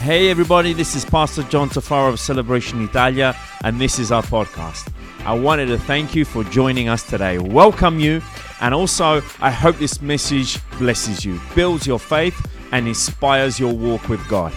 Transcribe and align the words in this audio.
Hey 0.00 0.30
everybody, 0.30 0.74
this 0.74 0.94
is 0.94 1.04
Pastor 1.04 1.42
John 1.42 1.68
Tafaro 1.68 2.10
of 2.10 2.20
Celebration 2.20 2.82
Italia, 2.84 3.36
and 3.64 3.80
this 3.80 3.98
is 3.98 4.12
our 4.12 4.22
podcast. 4.22 4.92
I 5.26 5.34
wanted 5.34 5.66
to 5.66 5.76
thank 5.76 6.14
you 6.14 6.24
for 6.24 6.44
joining 6.44 6.88
us 6.88 7.02
today, 7.02 7.38
welcome 7.38 7.98
you, 7.98 8.22
and 8.60 8.72
also 8.72 9.20
I 9.40 9.50
hope 9.50 9.76
this 9.76 10.00
message 10.00 10.60
blesses 10.78 11.24
you, 11.24 11.40
builds 11.56 11.84
your 11.84 11.98
faith, 11.98 12.40
and 12.70 12.86
inspires 12.86 13.58
your 13.58 13.74
walk 13.74 14.08
with 14.08 14.26
God. 14.28 14.52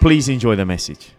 Please 0.00 0.30
enjoy 0.30 0.56
the 0.56 0.64
message. 0.64 1.10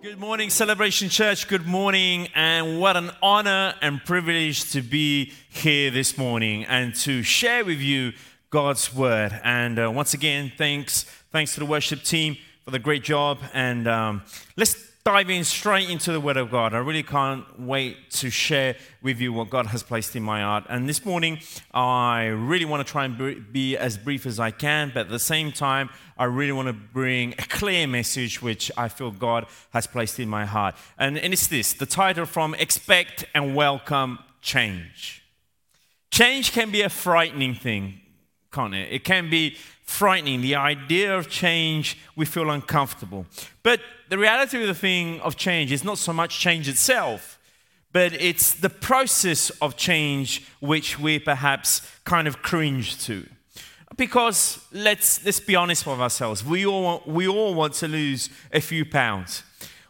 Good 0.00 0.20
morning, 0.20 0.48
Celebration 0.48 1.08
Church. 1.08 1.48
Good 1.48 1.66
morning, 1.66 2.28
and 2.36 2.80
what 2.80 2.96
an 2.96 3.10
honor 3.20 3.74
and 3.82 4.02
privilege 4.04 4.70
to 4.70 4.80
be 4.80 5.32
here 5.50 5.90
this 5.90 6.16
morning 6.16 6.64
and 6.64 6.94
to 7.00 7.24
share 7.24 7.64
with 7.64 7.80
you 7.80 8.12
God's 8.50 8.94
word. 8.94 9.38
And 9.42 9.76
uh, 9.76 9.90
once 9.90 10.14
again, 10.14 10.52
thanks, 10.56 11.02
thanks 11.32 11.54
to 11.54 11.60
the 11.60 11.66
worship 11.66 12.04
team 12.04 12.36
for 12.66 12.72
the 12.72 12.80
great 12.80 13.04
job. 13.04 13.38
And 13.54 13.86
um, 13.86 14.22
let's 14.56 14.90
dive 15.04 15.30
in 15.30 15.44
straight 15.44 15.88
into 15.88 16.10
the 16.10 16.18
Word 16.18 16.36
of 16.36 16.50
God. 16.50 16.74
I 16.74 16.78
really 16.78 17.04
can't 17.04 17.44
wait 17.60 18.10
to 18.10 18.28
share 18.28 18.74
with 19.00 19.20
you 19.20 19.32
what 19.32 19.50
God 19.50 19.66
has 19.66 19.84
placed 19.84 20.16
in 20.16 20.24
my 20.24 20.40
heart. 20.40 20.64
And 20.68 20.88
this 20.88 21.04
morning, 21.04 21.38
I 21.72 22.24
really 22.24 22.64
want 22.64 22.84
to 22.84 22.92
try 22.92 23.04
and 23.04 23.52
be 23.52 23.76
as 23.76 23.96
brief 23.96 24.26
as 24.26 24.40
I 24.40 24.50
can, 24.50 24.90
but 24.92 25.02
at 25.02 25.10
the 25.10 25.20
same 25.20 25.52
time, 25.52 25.90
I 26.18 26.24
really 26.24 26.50
want 26.50 26.66
to 26.66 26.72
bring 26.72 27.34
a 27.38 27.42
clear 27.42 27.86
message 27.86 28.42
which 28.42 28.72
I 28.76 28.88
feel 28.88 29.12
God 29.12 29.46
has 29.70 29.86
placed 29.86 30.18
in 30.18 30.28
my 30.28 30.44
heart. 30.44 30.74
And, 30.98 31.16
and 31.18 31.32
it's 31.32 31.46
this 31.46 31.72
the 31.72 31.86
title 31.86 32.26
from 32.26 32.56
Expect 32.56 33.26
and 33.32 33.54
Welcome 33.54 34.18
Change. 34.42 35.22
Change 36.10 36.50
can 36.50 36.72
be 36.72 36.82
a 36.82 36.88
frightening 36.88 37.54
thing, 37.54 38.00
can't 38.56 38.74
it? 38.74 38.90
It 38.90 39.04
can 39.04 39.28
be 39.28 39.54
frightening. 39.82 40.40
The 40.40 40.54
idea 40.54 41.16
of 41.16 41.28
change, 41.28 41.98
we 42.16 42.24
feel 42.24 42.48
uncomfortable. 42.50 43.26
But 43.62 43.80
the 44.08 44.16
reality 44.16 44.60
of 44.62 44.66
the 44.66 44.74
thing 44.88 45.20
of 45.20 45.36
change 45.36 45.70
is 45.72 45.84
not 45.84 45.98
so 45.98 46.12
much 46.12 46.40
change 46.40 46.66
itself, 46.66 47.38
but 47.92 48.14
it's 48.14 48.54
the 48.54 48.70
process 48.70 49.50
of 49.60 49.76
change 49.76 50.46
which 50.60 50.98
we 50.98 51.18
perhaps 51.18 51.82
kind 52.04 52.26
of 52.26 52.40
cringe 52.40 52.98
to. 53.04 53.26
Because 53.98 54.58
let's, 54.72 55.22
let's 55.24 55.40
be 55.40 55.54
honest 55.54 55.86
with 55.86 56.00
ourselves, 56.00 56.42
we 56.42 56.64
all, 56.64 57.02
we 57.06 57.28
all 57.28 57.54
want 57.54 57.74
to 57.74 57.88
lose 57.88 58.30
a 58.52 58.60
few 58.60 58.86
pounds. 58.86 59.42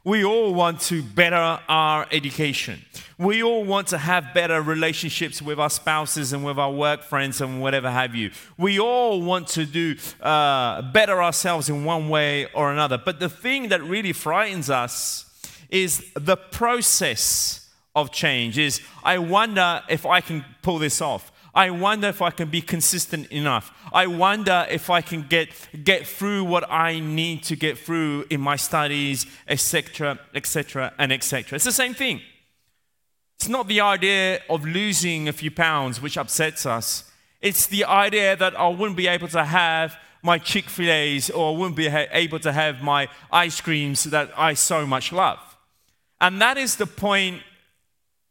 We 0.07 0.25
all 0.25 0.55
want 0.55 0.83
to 0.83 1.03
better 1.03 1.59
our 1.69 2.07
education. 2.13 2.81
We 3.19 3.43
all 3.43 3.65
want 3.65 3.89
to 3.89 3.99
have 3.99 4.33
better 4.35 4.63
relationships 4.63 5.43
with 5.43 5.59
our 5.59 5.69
spouses 5.69 6.33
and 6.33 6.45
with 6.45 6.61
our 6.61 6.71
work 6.71 7.03
friends 7.03 7.41
and 7.41 7.61
whatever 7.61 7.91
have 7.91 8.15
you. 8.15 8.31
We 8.57 8.79
all 8.79 9.21
want 9.21 9.49
to 9.49 9.67
do 9.67 9.97
uh, 10.23 10.83
better 10.93 11.21
ourselves 11.21 11.69
in 11.69 11.85
one 11.85 12.09
way 12.09 12.47
or 12.55 12.71
another. 12.71 13.03
But 13.05 13.19
the 13.19 13.29
thing 13.29 13.71
that 13.71 13.83
really 13.83 14.13
frightens 14.13 14.71
us 14.71 15.25
is 15.71 16.09
the 16.15 16.37
process 16.37 17.69
of 17.97 18.13
change. 18.13 18.59
Is 18.59 18.81
I 19.03 19.19
wonder 19.19 19.83
if 19.89 20.07
I 20.07 20.21
can 20.21 20.45
pull 20.63 20.79
this 20.79 21.01
off. 21.01 21.33
I 21.57 21.71
wonder 21.71 22.09
if 22.09 22.21
I 22.21 22.31
can 22.31 22.51
be 22.51 22.61
consistent 22.61 23.33
enough. 23.33 23.73
I 23.91 24.07
wonder 24.07 24.67
if 24.69 24.91
I 24.91 25.01
can 25.01 25.23
get, 25.23 25.49
get 25.83 26.07
through 26.07 26.45
what 26.45 26.71
I 26.71 27.01
need 27.01 27.45
to 27.45 27.57
get 27.57 27.79
through 27.79 28.27
in 28.29 28.43
my 28.43 28.57
studies, 28.57 29.25
etc., 29.49 30.19
etc., 30.35 30.93
and 30.99 31.11
etc. 31.11 31.57
It's 31.57 31.65
the 31.65 31.73
same 31.73 31.95
thing. 31.95 32.21
It's 33.39 33.49
not 33.49 33.69
the 33.69 33.81
idea 33.81 34.41
of 34.51 34.67
losing 34.67 35.29
a 35.29 35.33
few 35.33 35.51
pounds 35.51 36.01
which 36.01 36.19
upsets 36.19 36.67
us. 36.67 37.11
It's 37.41 37.67
the 37.67 37.87
idea 37.87 38.37
that 38.37 38.59
I 38.59 38.69
wouldn't 38.69 38.99
be 38.99 39.07
able 39.07 39.29
to 39.29 39.45
have 39.45 39.97
my 40.23 40.39
Chick 40.39 40.69
fil 40.69 40.91
A's 40.91 41.31
or 41.31 41.55
I 41.55 41.57
wouldn't 41.57 41.77
be 41.77 41.87
able 41.87 42.39
to 42.41 42.53
have 42.53 42.83
my 42.83 43.09
ice 43.33 43.63
creams 43.63 44.05
that 44.05 44.31
I 44.37 44.53
so 44.55 44.87
much 44.87 45.11
love. 45.11 45.39
And 46.21 46.39
that 46.43 46.59
is 46.59 46.77
the 46.77 46.87
point 46.87 47.43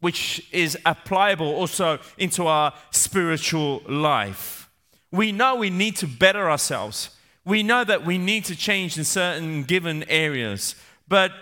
which 0.00 0.46
is 0.52 0.76
applicable 0.84 1.46
also 1.46 1.98
into 2.18 2.46
our 2.46 2.72
spiritual 2.90 3.82
life. 3.88 4.68
We 5.10 5.32
know 5.32 5.56
we 5.56 5.70
need 5.70 5.96
to 5.96 6.06
better 6.06 6.50
ourselves. 6.50 7.10
We 7.44 7.62
know 7.62 7.84
that 7.84 8.04
we 8.04 8.18
need 8.18 8.44
to 8.46 8.56
change 8.56 8.98
in 8.98 9.04
certain 9.04 9.62
given 9.62 10.04
areas. 10.04 10.74
But 11.08 11.32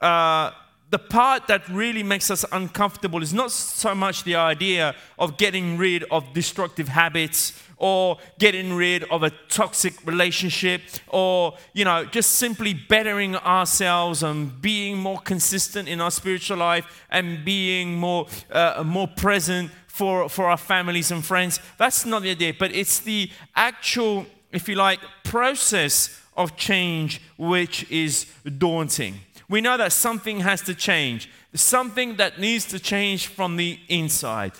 uh, 0.00 0.52
the 0.90 0.98
part 0.98 1.46
that 1.46 1.68
really 1.68 2.02
makes 2.02 2.30
us 2.30 2.44
uncomfortable 2.50 3.22
is 3.22 3.32
not 3.32 3.52
so 3.52 3.94
much 3.94 4.24
the 4.24 4.34
idea 4.34 4.94
of 5.18 5.36
getting 5.36 5.78
rid 5.78 6.02
of 6.10 6.32
destructive 6.32 6.88
habits 6.88 7.52
or 7.76 8.18
getting 8.38 8.74
rid 8.74 9.04
of 9.04 9.22
a 9.22 9.30
toxic 9.48 9.94
relationship 10.04 10.82
or 11.08 11.54
you 11.72 11.84
know 11.84 12.04
just 12.04 12.32
simply 12.32 12.74
bettering 12.74 13.36
ourselves 13.36 14.22
and 14.22 14.60
being 14.60 14.98
more 14.98 15.18
consistent 15.18 15.88
in 15.88 16.00
our 16.00 16.10
spiritual 16.10 16.58
life 16.58 17.06
and 17.10 17.44
being 17.44 17.94
more 17.94 18.26
uh, 18.50 18.82
more 18.84 19.08
present 19.08 19.70
for 19.86 20.28
for 20.28 20.46
our 20.50 20.58
families 20.58 21.10
and 21.12 21.24
friends. 21.24 21.60
That's 21.78 22.04
not 22.04 22.22
the 22.22 22.30
idea 22.30 22.52
but 22.58 22.74
it's 22.74 22.98
the 22.98 23.30
actual 23.54 24.26
if 24.50 24.68
you 24.68 24.74
like 24.74 25.00
process 25.22 26.20
of 26.36 26.56
change 26.56 27.22
which 27.38 27.88
is 27.90 28.26
daunting 28.58 29.20
we 29.50 29.60
know 29.60 29.76
that 29.76 29.92
something 29.92 30.40
has 30.40 30.62
to 30.62 30.74
change 30.74 31.28
something 31.52 32.16
that 32.16 32.38
needs 32.38 32.64
to 32.64 32.78
change 32.78 33.26
from 33.26 33.56
the 33.56 33.78
inside 33.88 34.52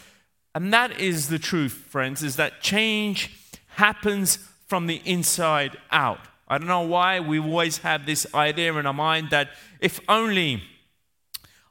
and 0.54 0.72
that 0.72 0.98
is 0.98 1.28
the 1.28 1.38
truth, 1.38 1.72
friends, 1.72 2.22
is 2.22 2.36
that 2.36 2.60
change 2.60 3.30
happens 3.68 4.36
from 4.66 4.86
the 4.86 5.00
inside 5.04 5.76
out. 5.90 6.20
I 6.48 6.58
don't 6.58 6.66
know 6.66 6.80
why 6.80 7.20
we 7.20 7.38
always 7.38 7.78
have 7.78 8.04
this 8.04 8.26
idea 8.34 8.74
in 8.74 8.86
our 8.86 8.92
mind 8.92 9.30
that 9.30 9.50
if 9.80 10.00
only 10.08 10.62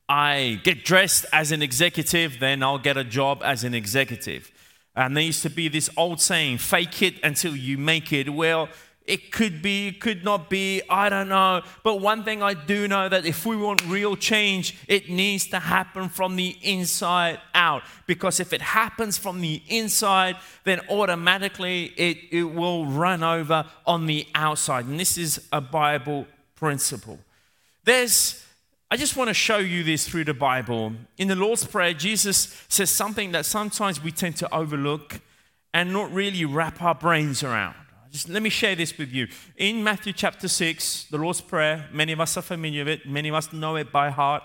I 0.08 0.62
get 0.64 0.86
dressed 0.86 1.26
as 1.34 1.52
an 1.52 1.62
executive, 1.62 2.40
then 2.40 2.64
I'll 2.64 2.80
get 2.80 2.96
a 2.96 3.04
job 3.04 3.42
as 3.44 3.66
an 3.66 3.74
executive. 3.74 4.50
And 4.96 5.16
there 5.16 5.24
used 5.24 5.44
to 5.44 5.50
be 5.50 5.68
this 5.68 5.90
old 5.98 6.22
saying, 6.22 6.60
fake 6.60 7.02
it 7.02 7.16
until 7.22 7.56
you 7.56 7.78
make 7.78 8.14
it. 8.14 8.30
Well, 8.30 8.70
it 9.10 9.32
could 9.32 9.62
be, 9.62 9.88
it 9.88 10.00
could 10.00 10.24
not 10.24 10.50
be, 10.50 10.82
I 10.90 11.10
don't 11.10 11.30
know. 11.30 11.64
But 11.84 12.00
one 12.00 12.24
thing 12.24 12.44
I 12.44 12.54
do 12.54 12.88
know 12.88 13.10
that 13.10 13.26
if 13.26 13.46
we 13.46 13.58
want 13.58 13.82
real 13.88 14.16
change, 14.16 14.78
it 14.88 15.10
needs 15.10 15.48
to 15.48 15.60
happen 15.60 16.10
from 16.10 16.36
the 16.36 16.56
inside 16.62 17.40
out. 17.56 17.82
Because 18.06 18.40
if 18.40 18.54
it 18.54 18.62
happens 18.62 19.18
from 19.18 19.42
the 19.42 19.64
inside, 19.68 20.36
then 20.64 20.80
automatically 20.90 21.86
it, 21.98 22.18
it 22.32 22.44
will 22.44 22.86
run 22.86 23.24
over 23.24 23.66
on 23.86 24.06
the 24.06 24.28
outside. 24.36 24.86
And 24.86 25.00
this 25.00 25.18
is 25.18 25.48
a 25.52 25.60
Bible 25.60 26.28
principle. 26.56 27.20
There's 27.84 28.46
I 28.92 28.98
just 28.98 29.16
want 29.16 29.28
to 29.28 29.36
show 29.36 29.60
you 29.60 29.84
this 29.84 30.08
through 30.08 30.24
the 30.24 30.34
Bible. 30.34 30.94
In 31.20 31.28
the 31.28 31.36
Lord's 31.36 31.64
Prayer, 31.64 31.94
Jesus 31.94 32.66
says 32.70 32.90
something 32.90 33.34
that 33.34 33.46
sometimes 33.46 34.02
we 34.02 34.12
tend 34.12 34.36
to 34.38 34.52
overlook 34.52 35.20
and 35.76 35.94
not 35.94 36.12
really 36.12 36.44
wrap 36.44 36.82
our 36.82 36.96
brains 36.96 37.44
around. 37.44 37.76
Just 38.12 38.28
let 38.28 38.42
me 38.42 38.50
share 38.50 38.76
this 38.76 38.98
with 38.98 39.12
you. 39.12 39.28
In 39.56 39.84
Matthew 39.84 40.14
chapter 40.14 40.48
6, 40.48 41.06
the 41.12 41.18
Lord's 41.18 41.42
Prayer, 41.42 41.88
many 41.92 42.12
of 42.12 42.20
us 42.20 42.36
are 42.38 42.42
familiar 42.42 42.84
with 42.84 43.02
it, 43.02 43.08
many 43.08 43.30
of 43.30 43.36
us 43.36 43.54
know 43.54 43.76
it 43.76 43.92
by 43.92 44.10
heart. 44.10 44.44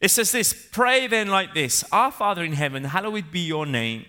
It 0.00 0.08
says 0.08 0.32
this 0.32 0.68
Pray 0.72 1.06
then 1.06 1.28
like 1.28 1.54
this 1.54 1.84
Our 1.92 2.10
Father 2.10 2.42
in 2.42 2.54
heaven, 2.54 2.84
hallowed 2.84 3.30
be 3.30 3.40
your 3.40 3.66
name. 3.66 4.06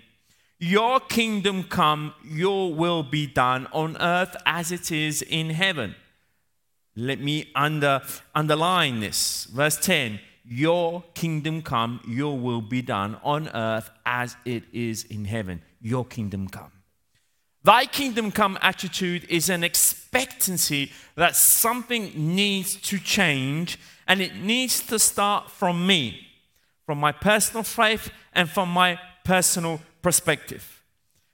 Your 0.57 0.99
kingdom 0.99 1.63
come, 1.63 2.13
your 2.23 2.73
will 2.73 3.03
be 3.03 3.27
done 3.27 3.67
on 3.73 3.97
earth 4.01 4.35
as 4.45 4.71
it 4.71 4.91
is 4.91 5.21
in 5.21 5.51
heaven. 5.51 5.95
Let 6.95 7.19
me 7.19 7.51
under, 7.53 8.01
underline 8.33 9.01
this. 9.01 9.45
Verse 9.45 9.77
10 9.77 10.19
Your 10.45 11.03
kingdom 11.13 11.61
come, 11.61 12.01
your 12.07 12.39
will 12.39 12.61
be 12.61 12.81
done 12.81 13.19
on 13.23 13.49
earth 13.49 13.91
as 14.05 14.35
it 14.45 14.63
is 14.73 15.03
in 15.03 15.25
heaven. 15.25 15.61
Your 15.79 16.05
kingdom 16.05 16.47
come. 16.47 16.71
Thy 17.65 17.87
kingdom 17.87 18.31
come 18.31 18.59
attitude 18.61 19.25
is 19.27 19.49
an 19.49 19.63
expectancy 19.63 20.91
that 21.15 21.35
something 21.35 22.11
needs 22.13 22.75
to 22.75 22.99
change 22.99 23.79
and 24.07 24.21
it 24.21 24.35
needs 24.35 24.81
to 24.81 24.99
start 24.99 25.49
from 25.49 25.87
me, 25.87 26.27
from 26.85 26.99
my 26.99 27.11
personal 27.11 27.63
faith 27.63 28.11
and 28.33 28.47
from 28.47 28.69
my 28.69 28.99
personal 29.23 29.81
perspective. 30.03 30.83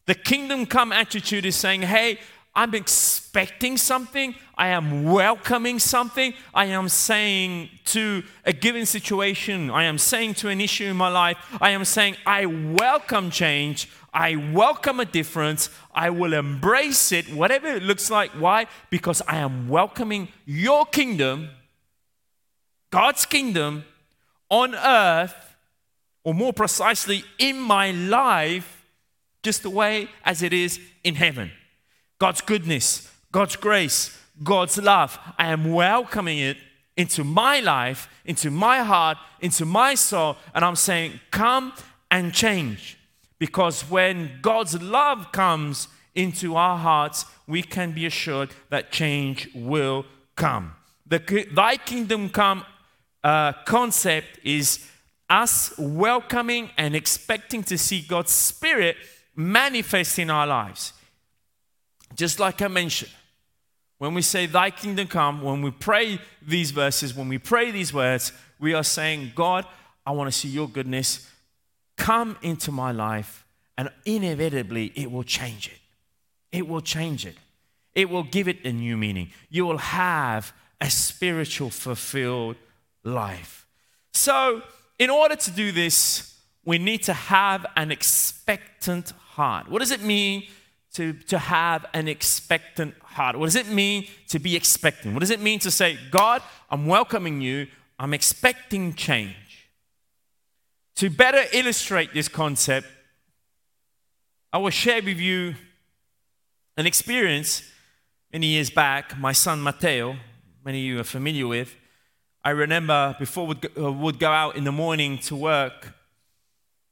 The 0.06 0.16
kingdom 0.16 0.66
come 0.68 0.94
attitude 0.94 1.46
is 1.46 1.58
saying, 1.58 1.82
hey, 1.82 2.18
I'm 2.54 2.76
expecting 2.76 3.78
something, 3.78 4.36
I 4.58 4.68
am 4.68 5.06
welcoming 5.06 5.80
something, 5.80 6.34
I 6.54 6.66
am 6.66 6.90
saying 6.90 7.70
to 7.86 8.24
a 8.46 8.52
given 8.52 8.86
situation, 8.86 9.72
I 9.72 9.86
am 9.86 9.98
saying 9.98 10.34
to 10.36 10.50
an 10.50 10.60
issue 10.60 10.86
in 10.86 10.98
my 10.98 11.08
life, 11.08 11.38
I 11.62 11.70
am 11.70 11.86
saying, 11.86 12.18
I 12.26 12.46
welcome 12.46 13.32
change, 13.32 13.88
I 14.14 14.36
welcome 14.36 15.00
a 15.00 15.06
difference. 15.06 15.70
I 15.94 16.10
will 16.10 16.34
embrace 16.34 17.12
it, 17.12 17.34
whatever 17.34 17.68
it 17.68 17.84
looks 17.84 18.12
like. 18.12 18.32
Why? 18.32 18.68
Because 18.90 19.22
I 19.28 19.38
am 19.38 19.70
welcoming 19.70 20.28
your 20.46 20.86
kingdom, 20.86 21.50
God's 22.90 23.26
kingdom 23.26 23.86
on 24.50 24.76
earth, 24.76 25.56
or 26.24 26.34
more 26.34 26.52
precisely, 26.52 27.24
in 27.40 27.58
my 27.58 27.92
life, 27.92 28.86
just 29.44 29.64
the 29.64 29.70
way 29.70 30.10
as 30.26 30.44
it 30.44 30.52
is 30.52 30.80
in 31.04 31.16
heaven. 31.16 31.52
God's 32.22 32.42
goodness, 32.42 33.12
God's 33.32 33.56
grace, 33.56 34.16
God's 34.44 34.78
love. 34.78 35.18
I 35.40 35.48
am 35.48 35.74
welcoming 35.74 36.38
it 36.38 36.56
into 36.96 37.24
my 37.24 37.62
life, 37.62 38.08
into 38.26 38.52
my 38.52 38.84
heart, 38.84 39.18
into 39.40 39.66
my 39.66 39.96
soul, 39.96 40.38
and 40.54 40.64
I'm 40.64 40.76
saying, 40.76 41.20
Come 41.32 41.74
and 42.12 42.32
change. 42.32 43.00
Because 43.40 43.90
when 43.90 44.38
God's 44.40 44.80
love 44.80 45.32
comes 45.32 45.88
into 46.14 46.56
our 46.56 46.78
hearts, 46.78 47.26
we 47.48 47.64
can 47.64 47.92
be 47.92 48.06
assured 48.06 48.52
that 48.70 48.92
change 48.92 49.50
will 49.56 50.06
come. 50.36 50.76
The 51.08 51.48
Thy 51.52 51.76
kingdom 51.78 52.30
come 52.30 52.64
uh, 53.24 53.54
concept 53.66 54.28
is 54.44 54.88
us 55.28 55.74
welcoming 55.80 56.70
and 56.78 56.96
expecting 56.96 57.64
to 57.64 57.80
see 57.80 58.02
God's 58.02 58.32
Spirit 58.32 58.96
manifest 59.36 60.20
in 60.20 60.30
our 60.30 60.46
lives. 60.46 60.94
Just 62.16 62.40
like 62.40 62.62
I 62.62 62.68
mentioned, 62.68 63.12
when 63.98 64.14
we 64.14 64.22
say, 64.22 64.46
Thy 64.46 64.72
kingdom 64.72 65.08
come, 65.08 65.42
when 65.42 65.62
we 65.62 65.72
pray 65.72 66.20
these 66.42 66.72
verses, 66.72 67.16
when 67.16 67.30
we 67.30 67.38
pray 67.38 67.72
these 67.72 67.94
words, 67.94 68.32
we 68.60 68.74
are 68.74 68.84
saying, 68.84 69.34
God, 69.36 69.66
I 70.06 70.12
want 70.12 70.32
to 70.32 70.38
see 70.38 70.50
your 70.50 70.68
goodness 70.68 71.30
come 71.98 72.38
into 72.42 72.72
my 72.72 72.92
life, 72.92 73.46
and 73.78 73.90
inevitably 74.06 74.92
it 74.96 75.12
will 75.12 75.24
change 75.24 75.68
it. 75.68 75.80
It 76.52 76.68
will 76.68 76.82
change 76.82 77.26
it. 77.26 77.36
It 77.94 78.10
will 78.10 78.24
give 78.24 78.48
it 78.48 78.66
a 78.66 78.72
new 78.72 78.98
meaning. 78.98 79.30
You 79.50 79.66
will 79.66 79.78
have 79.78 80.54
a 80.80 80.90
spiritual, 80.90 81.70
fulfilled 81.70 82.56
life. 83.04 83.68
So, 84.14 84.62
in 84.98 85.10
order 85.10 85.36
to 85.36 85.52
do 85.52 85.72
this, 85.72 86.36
we 86.66 86.78
need 86.78 87.04
to 87.04 87.14
have 87.14 87.66
an 87.76 87.92
expectant 87.92 89.12
heart. 89.12 89.70
What 89.70 89.80
does 89.80 89.92
it 89.92 90.02
mean 90.02 90.48
to, 90.94 91.14
to 91.14 91.38
have 91.38 91.86
an 91.94 92.08
expectant 92.08 92.96
heart? 93.02 93.38
What 93.38 93.46
does 93.46 93.56
it 93.56 93.68
mean 93.68 94.08
to 94.28 94.40
be 94.40 94.56
expecting? 94.56 95.14
What 95.14 95.22
does 95.22 95.30
it 95.30 95.40
mean 95.40 95.60
to 95.60 95.72
say, 95.72 95.98
God, 96.10 96.42
I'm 96.70 96.86
welcoming 96.86 97.42
you, 97.42 97.68
I'm 97.98 98.14
expecting 98.14 98.94
change? 98.94 99.36
To 100.96 101.10
better 101.10 101.44
illustrate 101.54 102.14
this 102.14 102.28
concept, 102.28 102.88
I 104.54 104.58
will 104.58 104.70
share 104.70 105.02
with 105.02 105.18
you 105.18 105.56
an 106.76 106.86
experience 106.86 107.64
many 108.32 108.48
years 108.48 108.70
back. 108.70 109.18
My 109.18 109.32
son 109.32 109.64
Matteo, 109.64 110.18
many 110.64 110.80
of 110.80 110.86
you 110.86 111.00
are 111.00 111.06
familiar 111.06 111.48
with, 111.48 111.76
I 112.44 112.50
remember 112.50 113.16
before 113.20 113.46
we 113.48 113.56
uh, 113.78 113.92
would 113.92 114.20
go 114.20 114.32
out 114.32 114.56
in 114.56 114.64
the 114.64 114.72
morning 114.72 115.20
to 115.20 115.36
work, 115.36 115.94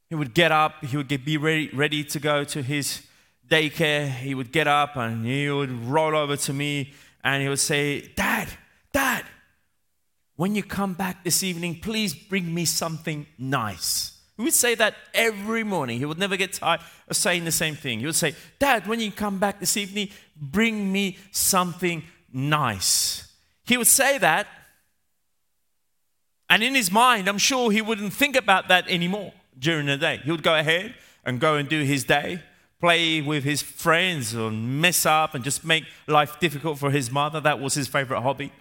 he 0.07 0.15
would 0.15 0.33
get 0.33 0.51
up, 0.51 0.85
he 0.85 0.95
would 0.95 1.07
get, 1.07 1.25
be 1.25 1.37
ready, 1.37 1.69
ready 1.73 2.03
to 2.03 2.19
go 2.19 2.43
to 2.43 2.61
his 2.61 3.01
daycare. 3.49 4.09
He 4.09 4.35
would 4.35 4.51
get 4.51 4.67
up 4.67 4.95
and 4.95 5.25
he 5.25 5.49
would 5.49 5.71
roll 5.85 6.15
over 6.15 6.37
to 6.37 6.53
me 6.53 6.93
and 7.23 7.41
he 7.43 7.49
would 7.49 7.59
say, 7.59 8.01
Dad, 8.15 8.47
Dad, 8.93 9.25
when 10.35 10.55
you 10.55 10.63
come 10.63 10.93
back 10.93 11.23
this 11.23 11.43
evening, 11.43 11.79
please 11.81 12.13
bring 12.13 12.53
me 12.53 12.65
something 12.65 13.25
nice. 13.37 14.17
He 14.37 14.43
would 14.43 14.53
say 14.53 14.73
that 14.75 14.95
every 15.13 15.65
morning. 15.65 15.99
He 15.99 16.05
would 16.05 16.17
never 16.17 16.37
get 16.37 16.53
tired 16.53 16.79
of 17.09 17.17
saying 17.17 17.43
the 17.43 17.51
same 17.51 17.75
thing. 17.75 17.99
He 17.99 18.05
would 18.05 18.15
say, 18.15 18.35
Dad, 18.57 18.87
when 18.87 19.01
you 19.01 19.11
come 19.11 19.37
back 19.37 19.59
this 19.59 19.75
evening, 19.75 20.09
bring 20.35 20.91
me 20.91 21.17
something 21.31 22.03
nice. 22.31 23.33
He 23.65 23.75
would 23.75 23.87
say 23.87 24.17
that 24.19 24.47
and 26.49 26.63
in 26.63 26.73
his 26.73 26.91
mind, 26.91 27.27
I'm 27.27 27.37
sure 27.37 27.71
he 27.71 27.81
wouldn't 27.81 28.11
think 28.11 28.35
about 28.35 28.67
that 28.69 28.89
anymore 28.89 29.33
during 29.57 29.85
the 29.85 29.97
day. 29.97 30.19
He 30.23 30.31
would 30.31 30.41
go 30.41 30.55
ahead 30.55 30.95
and 31.23 31.39
go 31.39 31.55
and 31.55 31.69
do 31.69 31.83
his 31.83 32.03
day, 32.03 32.41
play 32.79 33.21
with 33.21 33.43
his 33.43 33.61
friends 33.61 34.35
or 34.35 34.51
mess 34.51 35.05
up 35.05 35.35
and 35.35 35.43
just 35.43 35.65
make 35.65 35.83
life 36.07 36.39
difficult 36.39 36.79
for 36.79 36.91
his 36.91 37.11
mother. 37.11 37.39
That 37.41 37.59
was 37.59 37.73
his 37.73 37.87
favorite 37.87 38.21
hobby. 38.21 38.51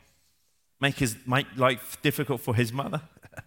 Make 0.80 0.96
his 0.96 1.16
make 1.26 1.46
life 1.56 1.98
difficult 2.02 2.40
for 2.40 2.54
his 2.54 2.72
mother. 2.72 3.00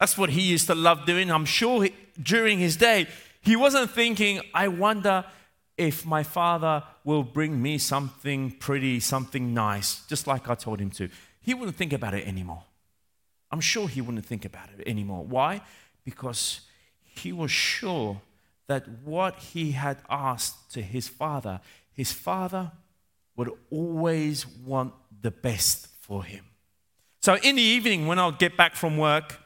That's 0.00 0.18
what 0.18 0.30
he 0.30 0.42
used 0.42 0.66
to 0.66 0.74
love 0.74 1.06
doing. 1.06 1.30
I'm 1.30 1.44
sure 1.44 1.84
he, 1.84 1.94
during 2.20 2.58
his 2.58 2.76
day, 2.76 3.06
he 3.40 3.56
wasn't 3.56 3.90
thinking, 3.90 4.40
I 4.54 4.68
wonder 4.68 5.24
if 5.76 6.04
my 6.04 6.22
father 6.22 6.82
will 7.04 7.22
bring 7.22 7.60
me 7.60 7.78
something 7.78 8.52
pretty, 8.52 9.00
something 9.00 9.54
nice, 9.54 10.04
just 10.06 10.26
like 10.26 10.48
I 10.48 10.54
told 10.54 10.80
him 10.80 10.90
to. 10.90 11.08
He 11.40 11.54
wouldn't 11.54 11.76
think 11.76 11.92
about 11.92 12.14
it 12.14 12.26
anymore. 12.26 12.62
I'm 13.50 13.60
sure 13.60 13.88
he 13.88 14.00
wouldn't 14.00 14.24
think 14.24 14.44
about 14.44 14.68
it 14.76 14.86
anymore. 14.86 15.24
Why? 15.24 15.60
Because 16.04 16.60
he 17.02 17.32
was 17.32 17.50
sure 17.50 18.20
that 18.72 18.88
what 19.04 19.38
he 19.38 19.72
had 19.72 19.98
asked 20.08 20.72
to 20.72 20.80
his 20.80 21.06
father, 21.06 21.60
his 21.92 22.10
father 22.10 22.72
would 23.36 23.50
always 23.70 24.46
want 24.46 24.94
the 25.20 25.30
best 25.30 25.88
for 26.00 26.24
him. 26.24 26.46
So 27.20 27.36
in 27.36 27.56
the 27.56 27.62
evening, 27.62 28.06
when 28.06 28.18
I 28.18 28.24
would 28.24 28.38
get 28.38 28.56
back 28.56 28.74
from 28.74 28.96
work, 28.96 29.38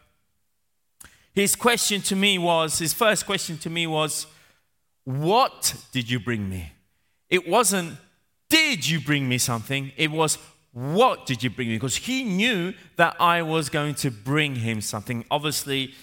his 1.33 1.57
question 1.57 2.03
to 2.03 2.15
me 2.15 2.39
was 2.39 2.79
his 2.79 2.93
first 2.93 3.27
question 3.27 3.59
to 3.59 3.69
me 3.69 3.89
was, 3.89 4.29
What 5.03 5.75
did 5.91 6.09
you 6.09 6.21
bring 6.21 6.49
me? 6.49 6.71
It 7.29 7.49
wasn't, 7.49 7.99
Did 8.49 8.89
you 8.89 9.01
bring 9.01 9.29
me 9.29 9.39
something? 9.39 9.91
It 9.97 10.13
was, 10.13 10.39
what 10.73 11.27
did 11.27 11.43
you 11.43 11.51
bring 11.51 11.67
me? 11.67 11.75
Because 11.75 11.97
he 11.97 12.23
knew 12.23 12.75
that 12.95 13.21
I 13.21 13.43
was 13.43 13.71
going 13.71 13.97
to 13.97 14.11
bring 14.13 14.55
him 14.55 14.81
something. 14.81 15.25
Obviously, 15.33 15.95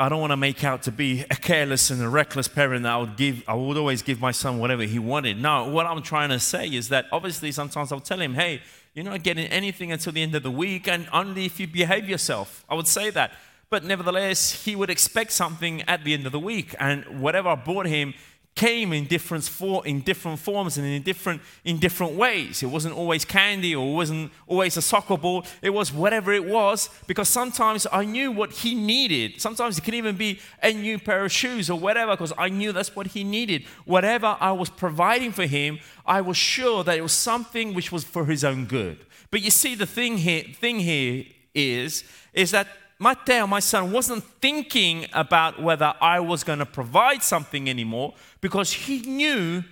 I 0.00 0.08
don't 0.08 0.20
want 0.20 0.30
to 0.30 0.36
make 0.36 0.62
out 0.62 0.84
to 0.84 0.92
be 0.92 1.24
a 1.28 1.34
careless 1.34 1.90
and 1.90 2.00
a 2.00 2.08
reckless 2.08 2.46
parent 2.46 2.84
that 2.84 2.92
I 2.92 2.96
would 2.98 3.16
give, 3.16 3.42
I 3.48 3.54
would 3.54 3.76
always 3.76 4.00
give 4.02 4.20
my 4.20 4.30
son 4.30 4.60
whatever 4.60 4.84
he 4.84 5.00
wanted. 5.00 5.42
No, 5.42 5.68
what 5.68 5.86
I'm 5.86 6.02
trying 6.02 6.28
to 6.28 6.38
say 6.38 6.68
is 6.68 6.90
that 6.90 7.06
obviously 7.10 7.50
sometimes 7.50 7.90
I'll 7.90 7.98
tell 7.98 8.20
him, 8.20 8.34
hey, 8.34 8.62
you're 8.94 9.04
not 9.04 9.24
getting 9.24 9.46
anything 9.46 9.90
until 9.90 10.12
the 10.12 10.22
end 10.22 10.36
of 10.36 10.44
the 10.44 10.52
week, 10.52 10.86
and 10.86 11.08
only 11.12 11.46
if 11.46 11.58
you 11.58 11.66
behave 11.66 12.08
yourself. 12.08 12.64
I 12.68 12.76
would 12.76 12.86
say 12.86 13.10
that. 13.10 13.32
But 13.70 13.84
nevertheless, 13.84 14.64
he 14.64 14.76
would 14.76 14.88
expect 14.88 15.32
something 15.32 15.82
at 15.82 16.04
the 16.04 16.14
end 16.14 16.26
of 16.26 16.32
the 16.32 16.38
week, 16.38 16.76
and 16.78 17.20
whatever 17.20 17.48
I 17.48 17.54
bought 17.56 17.86
him, 17.86 18.14
came 18.58 18.92
in 18.92 19.04
different, 19.06 19.44
for, 19.44 19.86
in 19.86 20.00
different 20.00 20.40
forms 20.40 20.78
and 20.78 20.84
in 20.86 21.00
different, 21.02 21.40
in 21.64 21.78
different 21.78 22.14
ways. 22.14 22.60
It 22.60 22.66
wasn't 22.66 22.96
always 22.96 23.24
candy 23.24 23.72
or 23.72 23.94
wasn't 23.94 24.32
always 24.48 24.76
a 24.76 24.82
soccer 24.82 25.16
ball. 25.16 25.46
It 25.62 25.70
was 25.70 25.92
whatever 25.92 26.32
it 26.32 26.44
was 26.44 26.90
because 27.06 27.28
sometimes 27.28 27.86
I 27.92 28.04
knew 28.04 28.32
what 28.32 28.50
he 28.50 28.74
needed. 28.74 29.40
Sometimes 29.40 29.78
it 29.78 29.84
can 29.84 29.94
even 29.94 30.16
be 30.16 30.40
a 30.60 30.72
new 30.72 30.98
pair 30.98 31.24
of 31.24 31.30
shoes 31.30 31.70
or 31.70 31.78
whatever 31.78 32.10
because 32.14 32.32
I 32.36 32.48
knew 32.48 32.72
that's 32.72 32.96
what 32.96 33.06
he 33.06 33.22
needed. 33.22 33.62
Whatever 33.84 34.36
I 34.40 34.50
was 34.50 34.70
providing 34.70 35.30
for 35.30 35.46
him, 35.46 35.78
I 36.04 36.20
was 36.20 36.36
sure 36.36 36.82
that 36.82 36.98
it 36.98 37.02
was 37.02 37.12
something 37.12 37.74
which 37.74 37.92
was 37.92 38.02
for 38.02 38.24
his 38.24 38.42
own 38.42 38.66
good. 38.66 39.06
But 39.30 39.40
you 39.40 39.52
see, 39.52 39.76
the 39.76 39.86
thing 39.86 40.18
here, 40.18 40.42
thing 40.52 40.80
here 40.80 41.26
is, 41.54 42.02
is 42.34 42.50
that 42.50 42.66
Matteo, 43.00 43.46
my 43.46 43.60
son, 43.60 43.92
wasn't 43.92 44.24
thinking 44.24 45.06
about 45.12 45.62
whether 45.62 45.94
I 46.00 46.20
was 46.20 46.42
going 46.42 46.58
to 46.58 46.66
provide 46.66 47.22
something 47.22 47.68
anymore 47.70 48.14
because 48.40 48.72
he 48.72 49.00
knew 49.00 49.62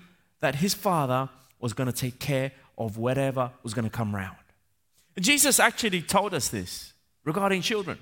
that 0.40 0.56
his 0.56 0.74
father 0.74 1.28
was 1.58 1.72
going 1.72 1.90
to 1.90 1.96
take 1.96 2.20
care 2.20 2.52
of 2.78 2.98
whatever 2.98 3.50
was 3.62 3.74
going 3.74 3.84
to 3.84 3.90
come 3.90 4.14
around. 4.14 4.36
Jesus 5.18 5.58
actually 5.58 6.02
told 6.02 6.34
us 6.34 6.48
this 6.48 6.92
regarding 7.24 7.62
children. 7.62 7.98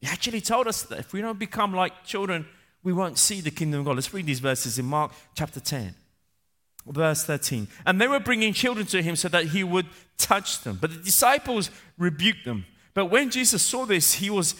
He 0.00 0.06
actually 0.06 0.40
told 0.40 0.66
us 0.66 0.82
that 0.84 0.98
if 0.98 1.12
we 1.12 1.20
don't 1.20 1.38
become 1.38 1.74
like 1.74 2.04
children, 2.04 2.46
we 2.82 2.92
won't 2.92 3.18
see 3.18 3.40
the 3.40 3.50
kingdom 3.50 3.80
of 3.80 3.86
God. 3.86 3.96
Let's 3.96 4.12
read 4.14 4.26
these 4.26 4.40
verses 4.40 4.78
in 4.78 4.86
Mark 4.86 5.12
chapter 5.34 5.60
10, 5.60 5.94
verse 6.86 7.24
13. 7.24 7.68
And 7.86 8.00
they 8.00 8.08
were 8.08 8.18
bringing 8.18 8.52
children 8.52 8.86
to 8.86 9.02
him 9.02 9.14
so 9.14 9.28
that 9.28 9.46
he 9.46 9.62
would 9.62 9.86
touch 10.16 10.60
them. 10.62 10.78
But 10.80 10.90
the 10.90 10.96
disciples 10.96 11.70
rebuked 11.98 12.44
them. 12.44 12.66
But 12.94 13.06
when 13.06 13.30
Jesus 13.30 13.62
saw 13.62 13.86
this, 13.86 14.14
he 14.14 14.30
was 14.30 14.54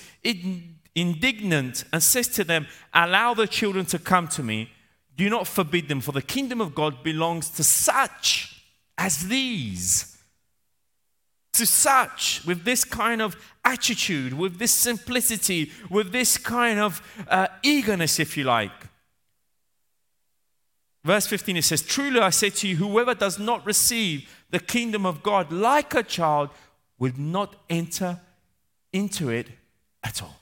indignant 0.95 1.85
and 1.93 2.03
says 2.03 2.29
to 2.29 2.45
them, 2.45 2.67
Allow 2.95 3.35
the 3.35 3.47
children 3.47 3.85
to 3.87 3.99
come 3.99 4.29
to 4.29 4.43
me. 4.43 4.71
Do 5.17 5.29
not 5.29 5.47
forbid 5.47 5.89
them, 5.89 6.01
for 6.01 6.13
the 6.13 6.23
kingdom 6.23 6.61
of 6.61 6.75
God 6.75 7.03
belongs 7.03 7.51
to 7.51 7.65
such 7.65 8.63
as 8.97 9.29
these. 9.29 10.17
To 11.55 11.67
such, 11.67 12.43
with 12.47 12.65
this 12.65 12.85
kind 12.85 13.21
of 13.21 13.37
attitude, 13.63 14.33
with 14.33 14.59
this 14.59 14.73
simplicity, 14.73 15.71
with 15.91 16.11
this 16.11 16.39
kind 16.39 16.79
of 16.79 17.03
uh, 17.29 17.49
eagerness, 17.63 18.19
if 18.19 18.39
you 18.39 18.45
like. 18.45 18.73
Verse 21.05 21.27
15 21.27 21.59
it 21.59 21.65
says, 21.65 21.83
Truly 21.83 22.21
I 22.21 22.31
say 22.31 22.49
to 22.51 22.69
you, 22.69 22.77
whoever 22.77 23.15
does 23.15 23.39
not 23.39 23.67
receive 23.67 24.29
the 24.51 24.61
kingdom 24.61 25.05
of 25.05 25.23
God 25.23 25.53
like 25.53 25.95
a 25.95 26.03
child 26.03 26.51
will 27.03 27.19
not 27.19 27.57
enter 27.69 28.21
into 28.93 29.29
it 29.29 29.49
at 30.05 30.23
all. 30.23 30.37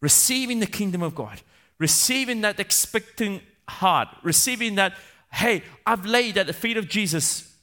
Receiving 0.00 0.58
the 0.58 0.66
kingdom 0.66 1.00
of 1.00 1.14
God, 1.14 1.42
receiving 1.78 2.40
that 2.40 2.58
expecting 2.58 3.40
heart, 3.68 4.08
receiving 4.24 4.74
that, 4.74 4.94
hey, 5.30 5.62
I've 5.86 6.04
laid 6.04 6.36
at 6.38 6.48
the 6.48 6.52
feet 6.52 6.76
of 6.76 6.88
Jesus 6.88 7.54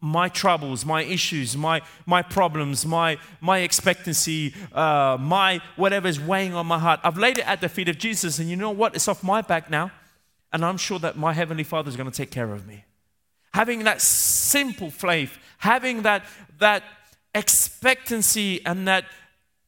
my 0.00 0.28
troubles, 0.28 0.86
my 0.86 1.02
issues, 1.02 1.56
my, 1.56 1.82
my 2.06 2.22
problems, 2.22 2.86
my, 2.86 3.18
my 3.40 3.58
expectancy, 3.58 4.54
uh, 4.72 5.16
my 5.18 5.60
whatever 5.74 6.06
is 6.06 6.20
weighing 6.20 6.54
on 6.54 6.66
my 6.66 6.78
heart. 6.78 7.00
I've 7.02 7.18
laid 7.18 7.38
it 7.38 7.48
at 7.48 7.60
the 7.60 7.68
feet 7.68 7.88
of 7.88 7.98
Jesus, 7.98 8.38
and 8.38 8.48
you 8.48 8.54
know 8.54 8.70
what? 8.70 8.94
It's 8.94 9.08
off 9.08 9.24
my 9.24 9.42
back 9.42 9.68
now. 9.68 9.90
And 10.52 10.64
I'm 10.64 10.76
sure 10.76 11.00
that 11.00 11.16
my 11.16 11.32
Heavenly 11.32 11.64
Father 11.64 11.88
is 11.88 11.96
going 11.96 12.08
to 12.08 12.16
take 12.16 12.30
care 12.30 12.52
of 12.52 12.64
me. 12.64 12.84
having 13.56 13.84
that 13.84 14.02
simple 14.02 14.90
faith, 14.90 15.38
having 15.66 16.02
that, 16.02 16.24
that 16.58 16.82
expectancy 17.34 18.64
and 18.64 18.86
that, 18.88 19.04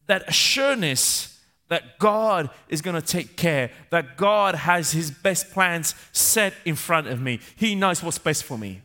that 0.07 0.29
assurance 0.29 1.39
that 1.69 1.99
God 1.99 2.49
is 2.69 2.81
going 2.81 2.97
to 3.01 3.07
take 3.07 3.37
care, 3.37 3.71
that 3.91 4.17
God 4.17 4.55
has 4.55 4.93
His 4.93 5.11
best 5.11 5.51
plans 5.51 5.95
set 6.13 6.55
in 6.65 6.77
front 6.77 7.09
of 7.09 7.21
me. 7.21 7.41
He 7.57 7.75
knows 7.75 8.03
what's 8.03 8.19
best 8.19 8.45
for 8.45 8.57
me. 8.57 8.81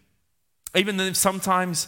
Even 0.76 1.00
if 1.00 1.16
sometimes 1.16 1.88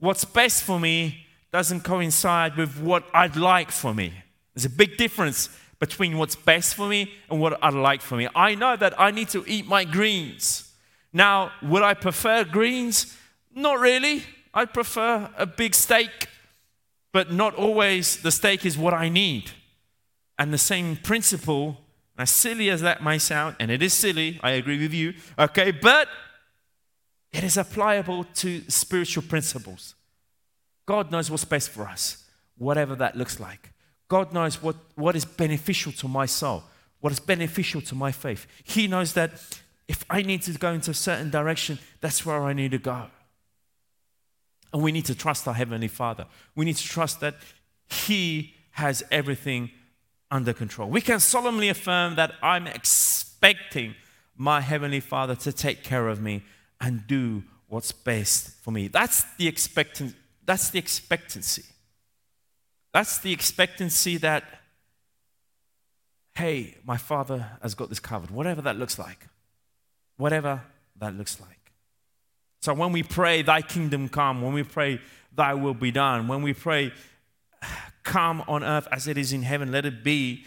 what's 0.00 0.24
best 0.24 0.64
for 0.64 0.78
me 0.78 1.26
doesn't 1.52 1.82
coincide 1.82 2.56
with 2.56 2.78
what 2.80 3.04
I'd 3.14 3.36
like 3.36 3.70
for 3.70 3.94
me. 3.94 4.12
There's 4.54 4.64
a 4.64 4.70
big 4.70 4.96
difference 4.96 5.48
between 5.78 6.18
what's 6.18 6.36
best 6.36 6.74
for 6.74 6.88
me 6.88 7.12
and 7.30 7.40
what 7.40 7.62
I'd 7.62 7.74
like 7.74 8.02
for 8.02 8.16
me. 8.16 8.28
I 8.34 8.54
know 8.54 8.76
that 8.76 9.00
I 9.00 9.12
need 9.12 9.28
to 9.30 9.44
eat 9.46 9.66
my 9.66 9.84
greens. 9.84 10.72
Now, 11.12 11.52
would 11.62 11.82
I 11.82 11.94
prefer 11.94 12.44
greens? 12.44 13.16
Not 13.54 13.78
really. 13.78 14.24
I 14.54 14.64
prefer 14.66 15.30
a 15.36 15.46
big 15.46 15.74
steak, 15.74 16.28
but 17.12 17.32
not 17.32 17.54
always 17.54 18.22
the 18.22 18.30
steak 18.30 18.64
is 18.64 18.78
what 18.78 18.94
I 18.94 19.08
need. 19.08 19.50
And 20.38 20.52
the 20.52 20.58
same 20.58 20.96
principle, 20.96 21.80
as 22.16 22.30
silly 22.30 22.70
as 22.70 22.80
that 22.80 23.02
may 23.02 23.18
sound, 23.18 23.56
and 23.58 23.70
it 23.70 23.82
is 23.82 23.92
silly, 23.92 24.38
I 24.42 24.52
agree 24.52 24.78
with 24.78 24.94
you, 24.94 25.14
okay, 25.38 25.72
but 25.72 26.08
it 27.32 27.42
is 27.42 27.58
applicable 27.58 28.24
to 28.34 28.62
spiritual 28.70 29.24
principles. 29.24 29.96
God 30.86 31.10
knows 31.10 31.30
what's 31.30 31.44
best 31.44 31.70
for 31.70 31.88
us, 31.88 32.24
whatever 32.56 32.94
that 32.96 33.16
looks 33.16 33.40
like. 33.40 33.72
God 34.06 34.32
knows 34.32 34.62
what, 34.62 34.76
what 34.94 35.16
is 35.16 35.24
beneficial 35.24 35.90
to 35.92 36.06
my 36.08 36.26
soul, 36.26 36.62
what 37.00 37.12
is 37.12 37.18
beneficial 37.18 37.80
to 37.82 37.94
my 37.96 38.12
faith. 38.12 38.46
He 38.62 38.86
knows 38.86 39.14
that 39.14 39.32
if 39.88 40.04
I 40.08 40.22
need 40.22 40.42
to 40.42 40.52
go 40.52 40.72
into 40.72 40.92
a 40.92 40.94
certain 40.94 41.30
direction, 41.30 41.78
that's 42.00 42.24
where 42.24 42.42
I 42.42 42.52
need 42.52 42.70
to 42.70 42.78
go. 42.78 43.06
And 44.74 44.82
we 44.82 44.90
need 44.90 45.04
to 45.04 45.14
trust 45.14 45.46
our 45.46 45.54
Heavenly 45.54 45.86
Father. 45.86 46.26
We 46.56 46.64
need 46.64 46.76
to 46.76 46.84
trust 46.84 47.20
that 47.20 47.36
He 47.86 48.54
has 48.72 49.04
everything 49.12 49.70
under 50.32 50.52
control. 50.52 50.90
We 50.90 51.00
can 51.00 51.20
solemnly 51.20 51.68
affirm 51.68 52.16
that 52.16 52.32
I'm 52.42 52.66
expecting 52.66 53.94
my 54.36 54.60
Heavenly 54.60 54.98
Father 54.98 55.36
to 55.36 55.52
take 55.52 55.84
care 55.84 56.08
of 56.08 56.20
me 56.20 56.42
and 56.80 57.06
do 57.06 57.44
what's 57.68 57.92
best 57.92 58.50
for 58.62 58.72
me. 58.72 58.88
That's 58.88 59.22
the, 59.36 59.46
expectant, 59.46 60.16
that's 60.44 60.70
the 60.70 60.80
expectancy. 60.80 61.62
That's 62.92 63.18
the 63.18 63.32
expectancy 63.32 64.16
that, 64.18 64.42
hey, 66.34 66.78
my 66.84 66.96
Father 66.96 67.46
has 67.62 67.76
got 67.76 67.90
this 67.90 68.00
covered, 68.00 68.32
whatever 68.32 68.60
that 68.62 68.76
looks 68.76 68.98
like. 68.98 69.28
Whatever 70.16 70.62
that 70.96 71.16
looks 71.16 71.40
like. 71.40 71.63
So 72.64 72.72
when 72.72 72.92
we 72.92 73.02
pray, 73.02 73.42
Thy 73.42 73.60
kingdom 73.60 74.08
come, 74.08 74.40
when 74.40 74.54
we 74.54 74.62
pray, 74.62 74.98
Thy 75.36 75.52
will 75.52 75.74
be 75.74 75.90
done, 75.90 76.28
when 76.28 76.40
we 76.40 76.54
pray, 76.54 76.94
come 78.04 78.42
on 78.48 78.64
earth 78.64 78.88
as 78.90 79.06
it 79.06 79.18
is 79.18 79.34
in 79.34 79.42
heaven, 79.42 79.70
let 79.70 79.84
it 79.84 80.02
be, 80.02 80.46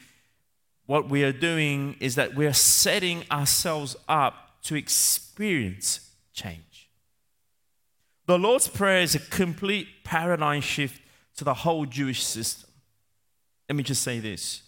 what 0.88 1.10
we 1.10 1.24
are 1.24 1.32
doing 1.32 1.96
is 2.00 2.16
that 2.16 2.34
we 2.34 2.48
are 2.48 2.54
setting 2.54 3.24
ourselves 3.30 3.96
up 4.10 4.60
to 4.64 4.74
experience 4.74 6.10
change. 6.34 6.90
The 8.26 8.40
Lord's 8.40 8.68
Prayer 8.68 9.02
is 9.02 9.14
a 9.14 9.20
complete 9.20 9.88
paradigm 10.04 10.62
shift 10.62 11.00
to 11.36 11.44
the 11.44 11.54
whole 11.54 11.86
Jewish 11.86 12.24
system. 12.24 12.72
Let 13.70 13.76
me 13.76 13.84
just 13.84 14.02
say 14.02 14.20
this 14.20 14.64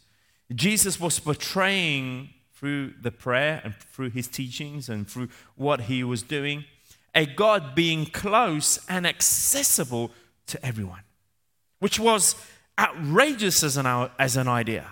Jesus 0.53 0.99
was 0.99 1.19
portraying 1.19 2.29
through 2.53 2.93
the 3.01 3.09
prayer 3.09 3.59
and 3.63 3.73
through 3.73 4.11
his 4.11 4.27
teachings 4.27 4.87
and 4.87 5.09
through 5.09 5.29
what 5.55 5.81
he 5.81 6.03
was 6.03 6.21
doing 6.21 6.65
a 7.19 7.25
God 7.25 7.75
being 7.75 8.05
close 8.05 8.79
and 8.87 9.05
accessible 9.05 10.11
to 10.47 10.65
everyone, 10.65 11.03
which 11.79 11.99
was 11.99 12.35
outrageous 12.79 13.61
as 13.61 13.75
an, 13.75 14.09
as 14.17 14.37
an 14.37 14.47
idea, 14.47 14.87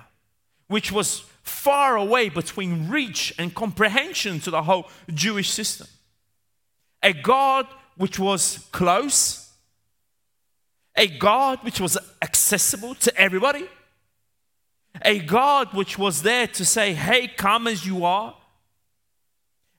which 0.67 0.91
was 0.91 1.23
far 1.41 1.95
away 1.95 2.27
between 2.27 2.89
reach 2.89 3.33
and 3.39 3.55
comprehension 3.55 4.41
to 4.41 4.51
the 4.51 4.63
whole 4.63 4.89
Jewish 5.13 5.49
system. 5.49 5.87
A 7.01 7.13
God 7.13 7.65
which 7.95 8.19
was 8.19 8.67
close 8.73 9.47
a 10.97 11.07
God 11.07 11.63
which 11.63 11.79
was 11.79 11.95
accessible 12.23 12.95
to 12.95 13.15
everybody, 13.15 13.67
a 15.03 15.19
God 15.19 15.73
which 15.73 15.97
was 15.97 16.23
there 16.23 16.47
to 16.47 16.65
say, 16.65 16.93
Hey, 16.93 17.27
come 17.27 17.67
as 17.67 17.85
you 17.85 18.03
are, 18.03 18.35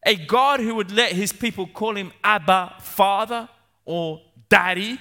a 0.04 0.14
God 0.14 0.60
who 0.60 0.74
would 0.74 0.92
let 0.92 1.12
his 1.12 1.32
people 1.32 1.66
call 1.66 1.96
him 1.96 2.12
Abba, 2.22 2.74
Father, 2.80 3.48
or 3.84 4.20
Daddy. 4.48 4.98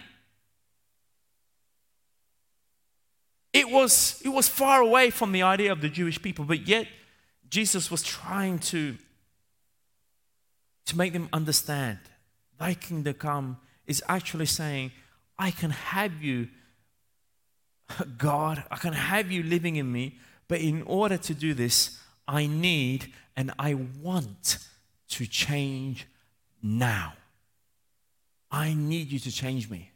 It 3.54 3.70
was, 3.70 4.22
it 4.24 4.30
was 4.30 4.48
far 4.48 4.82
away 4.82 5.10
from 5.10 5.32
the 5.32 5.44
idea 5.44 5.72
of 5.72 5.82
the 5.82 5.90
Jewish 5.90 6.22
people, 6.22 6.46
but 6.46 6.68
yet 6.68 6.88
Jesus 7.50 7.90
was 7.90 8.04
trying 8.04 8.60
to, 8.60 8.98
to 10.86 10.98
make 10.98 11.14
them 11.14 11.30
understand 11.32 12.00
thy 12.58 12.74
kingdom 12.74 13.14
come 13.14 13.58
is 13.86 14.04
actually 14.08 14.46
saying, 14.46 14.92
I 15.40 15.52
can 15.52 15.72
have 15.72 16.22
you, 16.22 16.50
God, 18.18 18.64
I 18.70 18.78
can 18.78 18.94
have 18.94 19.32
you 19.32 19.44
living 19.44 19.76
in 19.76 19.92
me, 19.92 20.18
but 20.48 20.60
in 20.60 20.82
order 20.84 21.18
to 21.18 21.34
do 21.34 21.54
this, 21.54 22.00
I 22.28 22.48
need 22.48 23.14
and 23.36 23.52
I 23.60 23.76
want 23.76 24.58
to 25.10 25.26
change 25.26 26.08
now. 26.62 27.14
I 28.52 28.74
need 28.74 29.12
you 29.12 29.20
to 29.20 29.32
change 29.32 29.70
me. 29.70 29.92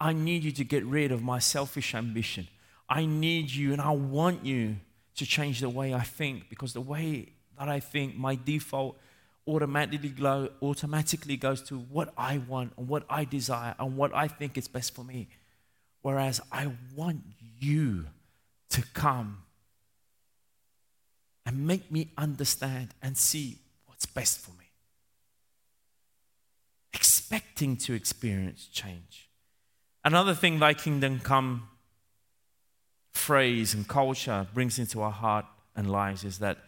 I 0.00 0.12
need 0.12 0.44
you 0.44 0.52
to 0.52 0.64
get 0.64 0.84
rid 0.84 1.10
of 1.10 1.22
my 1.22 1.38
selfish 1.38 1.94
ambition. 1.94 2.46
I 2.88 3.04
need 3.04 3.50
you 3.50 3.72
and 3.72 3.82
I 3.82 3.90
want 3.90 4.44
you 4.44 4.76
to 5.16 5.26
change 5.26 5.60
the 5.60 5.68
way 5.68 5.92
I 5.92 6.02
think 6.02 6.48
because 6.48 6.72
the 6.72 6.80
way 6.80 7.32
that 7.58 7.68
I 7.68 7.80
think, 7.80 8.16
my 8.16 8.36
default 8.36 8.96
automatically, 9.46 10.12
automatically 10.62 11.36
goes 11.36 11.62
to 11.62 11.78
what 11.78 12.12
I 12.16 12.38
want 12.38 12.72
and 12.76 12.88
what 12.88 13.04
I 13.10 13.24
desire 13.24 13.74
and 13.78 13.96
what 13.96 14.14
I 14.14 14.28
think 14.28 14.56
is 14.56 14.68
best 14.68 14.94
for 14.94 15.02
me. 15.02 15.28
Whereas 16.02 16.40
I 16.52 16.70
want 16.94 17.22
you 17.58 18.06
to 18.70 18.82
come 18.94 19.42
and 21.44 21.66
make 21.66 21.90
me 21.90 22.12
understand 22.16 22.94
and 23.02 23.16
see 23.16 23.58
best 24.18 24.40
for 24.40 24.50
me. 24.58 24.64
Expecting 26.92 27.76
to 27.76 27.94
experience 27.94 28.66
change. 28.66 29.28
Another 30.04 30.34
thing 30.34 30.58
thy 30.58 30.74
kingdom 30.74 31.20
come 31.20 31.68
phrase 33.12 33.74
and 33.74 33.86
culture 33.86 34.48
brings 34.52 34.76
into 34.76 35.00
our 35.02 35.12
heart 35.12 35.44
and 35.76 35.88
lives 35.88 36.24
is 36.24 36.40
that 36.40 36.58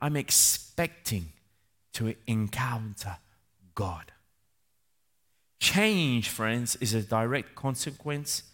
I'm 0.00 0.14
expecting 0.14 1.32
to 1.94 2.14
encounter 2.28 3.16
God. 3.74 4.12
Change, 5.58 6.28
friends, 6.28 6.76
is 6.76 6.94
a 6.94 7.02
direct 7.02 7.56
consequence 7.56 8.44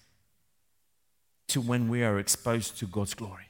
to 1.48 1.60
when 1.60 1.90
we 1.90 2.02
are 2.02 2.18
exposed 2.18 2.78
to 2.78 2.86
God's 2.86 3.12
glory. 3.12 3.45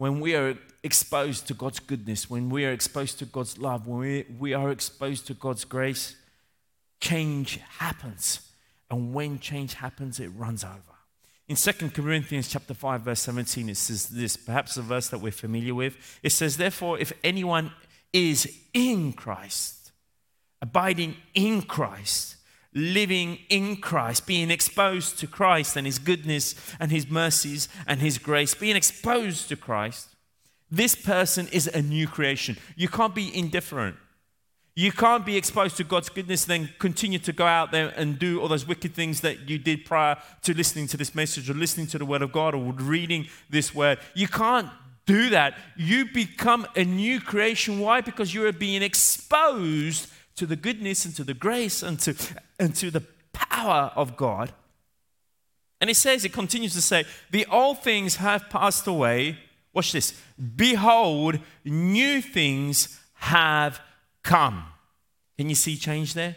When 0.00 0.20
we 0.20 0.34
are 0.34 0.56
exposed 0.82 1.46
to 1.48 1.52
God's 1.52 1.78
goodness, 1.78 2.30
when 2.30 2.48
we 2.48 2.64
are 2.64 2.72
exposed 2.72 3.18
to 3.18 3.26
God's 3.26 3.58
love, 3.58 3.86
when 3.86 3.98
we, 3.98 4.24
we 4.38 4.54
are 4.54 4.70
exposed 4.70 5.26
to 5.26 5.34
God's 5.34 5.66
grace, 5.66 6.16
change 7.02 7.58
happens. 7.76 8.40
And 8.90 9.12
when 9.12 9.38
change 9.40 9.74
happens, 9.74 10.18
it 10.18 10.28
runs 10.28 10.64
over. 10.64 10.96
In 11.48 11.56
2 11.56 11.90
Corinthians 11.90 12.48
chapter 12.48 12.72
5, 12.72 13.02
verse 13.02 13.20
17, 13.20 13.68
it 13.68 13.76
says 13.76 14.06
this, 14.06 14.38
perhaps 14.38 14.78
a 14.78 14.82
verse 14.82 15.08
that 15.08 15.20
we're 15.20 15.32
familiar 15.32 15.74
with. 15.74 16.18
It 16.22 16.32
says, 16.32 16.56
Therefore, 16.56 16.98
if 16.98 17.12
anyone 17.22 17.70
is 18.10 18.50
in 18.72 19.12
Christ, 19.12 19.92
abiding 20.62 21.14
in 21.34 21.60
Christ, 21.60 22.36
living 22.72 23.38
in 23.48 23.76
Christ, 23.76 24.26
being 24.26 24.50
exposed 24.50 25.18
to 25.18 25.26
Christ 25.26 25.76
and 25.76 25.86
His 25.86 25.98
goodness 25.98 26.54
and 26.78 26.90
His 26.90 27.10
mercies 27.10 27.68
and 27.86 28.00
His 28.00 28.18
grace, 28.18 28.54
being 28.54 28.76
exposed 28.76 29.48
to 29.48 29.56
Christ, 29.56 30.08
this 30.70 30.94
person 30.94 31.48
is 31.48 31.66
a 31.66 31.82
new 31.82 32.06
creation. 32.06 32.56
You 32.76 32.88
can't 32.88 33.14
be 33.14 33.36
indifferent. 33.36 33.96
You 34.76 34.92
can't 34.92 35.26
be 35.26 35.36
exposed 35.36 35.76
to 35.78 35.84
God's 35.84 36.08
goodness, 36.08 36.44
then 36.44 36.70
continue 36.78 37.18
to 37.18 37.32
go 37.32 37.44
out 37.44 37.72
there 37.72 37.92
and 37.96 38.18
do 38.18 38.40
all 38.40 38.48
those 38.48 38.66
wicked 38.66 38.94
things 38.94 39.20
that 39.20 39.48
you 39.48 39.58
did 39.58 39.84
prior 39.84 40.16
to 40.42 40.54
listening 40.54 40.86
to 40.88 40.96
this 40.96 41.14
message 41.14 41.50
or 41.50 41.54
listening 41.54 41.88
to 41.88 41.98
the 41.98 42.04
Word 42.04 42.22
of 42.22 42.30
God 42.30 42.54
or 42.54 42.72
reading 42.72 43.26
this 43.50 43.74
Word. 43.74 43.98
You 44.14 44.28
can't 44.28 44.68
do 45.06 45.30
that, 45.30 45.58
you 45.76 46.04
become 46.04 46.66
a 46.76 46.84
new 46.84 47.20
creation. 47.20 47.80
Why? 47.80 48.00
Because 48.00 48.32
you 48.32 48.46
are 48.46 48.52
being 48.52 48.80
exposed 48.80 50.08
to 50.36 50.46
the 50.46 50.56
goodness 50.56 51.04
and 51.04 51.14
to 51.16 51.24
the 51.24 51.34
grace 51.34 51.82
and 51.82 51.98
to, 52.00 52.14
and 52.58 52.74
to 52.76 52.90
the 52.90 53.02
power 53.32 53.92
of 53.94 54.16
God. 54.16 54.52
And 55.80 55.88
he 55.88 55.94
says, 55.94 56.22
he 56.22 56.28
continues 56.28 56.74
to 56.74 56.82
say, 56.82 57.04
the 57.30 57.46
old 57.46 57.82
things 57.82 58.16
have 58.16 58.50
passed 58.50 58.86
away. 58.86 59.38
Watch 59.72 59.92
this. 59.92 60.20
Behold, 60.56 61.38
new 61.64 62.20
things 62.20 63.00
have 63.14 63.80
come. 64.22 64.64
Can 65.38 65.48
you 65.48 65.54
see 65.54 65.76
change 65.76 66.14
there? 66.14 66.36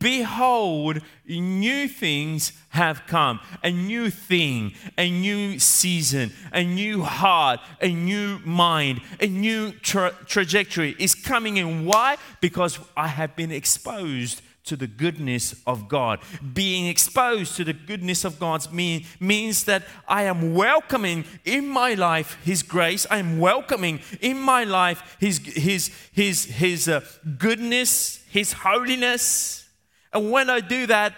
Behold, 0.00 1.00
new 1.26 1.86
things 1.86 2.52
have 2.70 3.06
come. 3.06 3.38
A 3.62 3.70
new 3.70 4.10
thing, 4.10 4.74
a 4.96 5.08
new 5.08 5.60
season, 5.60 6.32
a 6.52 6.64
new 6.64 7.02
heart, 7.02 7.60
a 7.80 7.92
new 7.92 8.40
mind, 8.40 9.00
a 9.20 9.28
new 9.28 9.70
tra- 9.70 10.14
trajectory 10.26 10.96
is 10.98 11.14
coming 11.14 11.58
in. 11.58 11.84
Why? 11.84 12.16
Because 12.40 12.80
I 12.96 13.06
have 13.06 13.36
been 13.36 13.52
exposed 13.52 14.42
to 14.64 14.74
the 14.74 14.88
goodness 14.88 15.54
of 15.64 15.88
God. 15.88 16.18
Being 16.52 16.88
exposed 16.88 17.56
to 17.56 17.64
the 17.64 17.72
goodness 17.72 18.24
of 18.24 18.40
God 18.40 18.70
mean, 18.72 19.06
means 19.20 19.64
that 19.64 19.84
I 20.08 20.24
am 20.24 20.54
welcoming 20.54 21.24
in 21.44 21.68
my 21.68 21.94
life 21.94 22.36
His 22.44 22.64
grace. 22.64 23.06
I 23.10 23.18
am 23.18 23.38
welcoming 23.38 24.00
in 24.20 24.40
my 24.40 24.64
life 24.64 25.16
His, 25.20 25.38
His, 25.38 25.90
His, 26.12 26.44
His 26.46 26.88
uh, 26.88 27.00
goodness, 27.38 28.24
His 28.28 28.52
holiness. 28.52 29.67
And 30.12 30.30
when 30.30 30.50
I 30.50 30.60
do 30.60 30.86
that, 30.86 31.14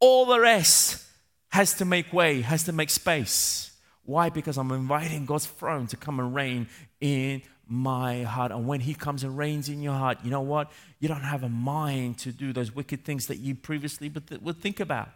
all 0.00 0.26
the 0.26 0.40
rest 0.40 1.04
has 1.48 1.74
to 1.74 1.84
make 1.84 2.12
way, 2.12 2.42
has 2.42 2.64
to 2.64 2.72
make 2.72 2.90
space. 2.90 3.72
Why? 4.04 4.28
Because 4.28 4.56
I'm 4.56 4.70
inviting 4.70 5.26
God's 5.26 5.46
throne 5.46 5.86
to 5.88 5.96
come 5.96 6.20
and 6.20 6.34
reign 6.34 6.68
in 7.00 7.42
my 7.66 8.22
heart. 8.22 8.52
And 8.52 8.66
when 8.66 8.80
He 8.80 8.94
comes 8.94 9.24
and 9.24 9.36
reigns 9.36 9.68
in 9.68 9.82
your 9.82 9.94
heart, 9.94 10.18
you 10.22 10.30
know 10.30 10.42
what? 10.42 10.70
You 11.00 11.08
don't 11.08 11.22
have 11.22 11.42
a 11.42 11.48
mind 11.48 12.18
to 12.18 12.32
do 12.32 12.52
those 12.52 12.74
wicked 12.74 13.04
things 13.04 13.26
that 13.26 13.38
you 13.38 13.54
previously 13.54 14.12
would 14.42 14.60
think 14.60 14.80
about. 14.80 15.08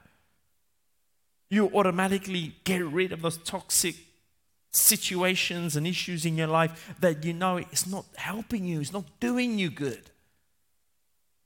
You 1.48 1.66
automatically 1.74 2.54
get 2.64 2.84
rid 2.84 3.12
of 3.12 3.22
those 3.22 3.38
toxic 3.38 3.96
situations 4.72 5.76
and 5.76 5.86
issues 5.86 6.24
in 6.24 6.36
your 6.36 6.46
life 6.46 6.94
that 7.00 7.24
you 7.24 7.32
know 7.32 7.56
it's 7.56 7.86
not 7.86 8.04
helping 8.16 8.64
you, 8.64 8.80
it's 8.80 8.92
not 8.92 9.04
doing 9.18 9.58
you 9.58 9.70
good. 9.70 10.09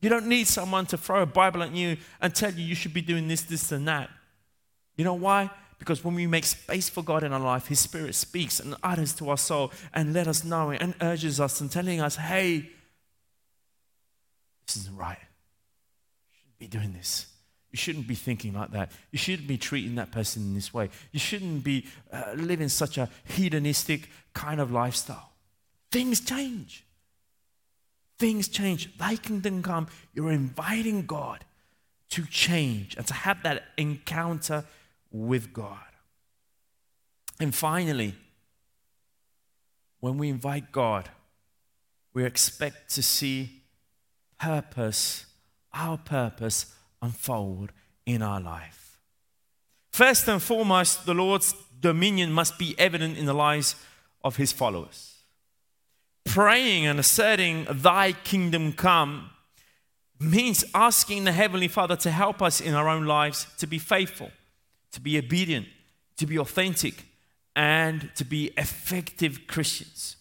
You 0.05 0.11
don't 0.11 0.27
need 0.27 0.47
someone 0.47 0.85
to 0.89 0.99
throw 0.99 1.23
a 1.23 1.27
Bible 1.27 1.63
at 1.63 1.75
you 1.75 1.97
and 2.21 2.35
tell 2.35 2.53
you 2.53 2.63
you 2.63 2.75
should 2.75 2.93
be 2.93 3.01
doing 3.01 3.27
this, 3.27 3.41
this, 3.41 3.73
and 3.73 3.89
that. 3.89 4.11
You 4.97 5.05
know 5.05 5.15
why? 5.15 5.51
Because 5.79 6.05
when 6.05 6.15
we 6.15 6.27
make 6.27 6.45
space 6.45 6.91
for 6.91 7.03
God 7.03 7.25
in 7.25 7.33
our 7.33 7.41
life, 7.41 7.69
His 7.69 7.81
Spirit 7.81 8.15
speaks 8.15 8.61
and 8.61 8.77
utters 8.83 9.15
to 9.15 9.31
our 9.31 9.39
soul 9.39 9.73
and 9.95 10.13
let 10.13 10.29
us 10.29 10.45
know 10.45 10.73
and 10.73 10.95
urges 11.01 11.41
us 11.41 11.63
and 11.63 11.71
telling 11.73 12.03
us, 12.03 12.17
hey, 12.17 12.69
this 14.67 14.77
isn't 14.77 14.95
right. 14.95 15.17
You 15.17 16.37
shouldn't 16.39 16.59
be 16.59 16.67
doing 16.67 16.93
this. 16.93 17.25
You 17.71 17.79
shouldn't 17.79 18.07
be 18.07 18.15
thinking 18.15 18.53
like 18.53 18.73
that. 18.73 18.93
You 19.11 19.19
shouldn't 19.19 19.49
be 19.49 19.57
treating 19.57 19.95
that 19.95 20.13
person 20.13 20.43
in 20.43 20.53
this 20.53 20.75
way. 20.75 20.91
You 21.13 21.19
shouldn't 21.19 21.65
be 21.65 21.87
uh, 22.13 22.35
living 22.37 22.69
such 22.69 22.99
a 22.99 23.09
hedonistic 23.25 24.11
kind 24.35 24.61
of 24.61 24.71
lifestyle. 24.71 25.33
Things 25.91 26.21
change. 26.21 26.85
Things 28.19 28.49
change. 28.49 28.97
Thy 28.97 29.17
kingdom 29.17 29.63
come. 29.63 29.89
You're 30.13 30.33
inviting 30.33 31.07
God 31.07 31.45
to 32.11 32.25
change 32.27 32.97
and 32.97 33.07
to 33.07 33.15
have 33.15 33.43
that 33.43 33.65
encounter 33.77 34.65
with 35.11 35.53
God. 35.53 35.79
And 37.41 37.55
finally, 37.55 38.15
when 40.01 40.19
we 40.19 40.29
invite 40.29 40.71
God, 40.71 41.09
we 42.13 42.25
expect 42.25 42.95
to 42.95 43.03
see 43.03 43.63
purpose, 44.39 45.27
our 45.73 45.99
purpose, 45.99 46.67
unfold 47.03 47.73
in 48.07 48.23
our 48.23 48.41
life. 48.41 49.01
First 49.93 50.29
and 50.29 50.43
foremost, 50.43 51.07
the 51.07 51.15
Lord's 51.15 51.55
dominion 51.81 52.33
must 52.33 52.59
be 52.59 52.75
evident 52.79 53.19
in 53.19 53.27
the 53.27 53.35
lives 53.35 53.77
of 54.23 54.37
his 54.37 54.53
followers. 54.53 55.14
Praying 56.25 56.87
and 56.87 56.99
asserting, 56.99 57.67
Thy 57.71 58.13
kingdom 58.13 58.73
come, 58.73 59.31
means 60.19 60.65
asking 60.75 61.25
the 61.25 61.33
Heavenly 61.33 61.69
Father 61.69 61.97
to 61.97 62.11
help 62.11 62.41
us 62.41 62.61
in 62.61 62.75
our 62.75 62.89
own 62.89 63.05
lives 63.05 63.47
to 63.59 63.67
be 63.67 63.79
faithful 63.79 64.31
to 64.95 65.01
be 65.01 65.19
obedient, 65.19 65.67
to 66.17 66.25
be 66.25 66.39
authentic, 66.39 67.07
and 67.57 68.11
to 68.15 68.25
be 68.25 68.53
effective 68.57 69.47
Christians. 69.49 70.17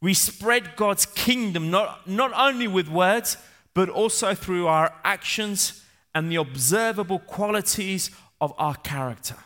We 0.00 0.14
spread 0.14 0.76
God's 0.76 1.06
kingdom 1.06 1.70
not, 1.70 2.06
not 2.06 2.32
only 2.34 2.68
with 2.68 2.88
words, 2.88 3.38
but 3.72 3.88
also 3.88 4.34
through 4.34 4.66
our 4.66 4.94
actions 5.02 5.82
and 6.14 6.30
the 6.30 6.36
observable 6.36 7.18
qualities 7.18 8.10
of 8.40 8.52
our 8.58 8.74
character. 8.74 9.36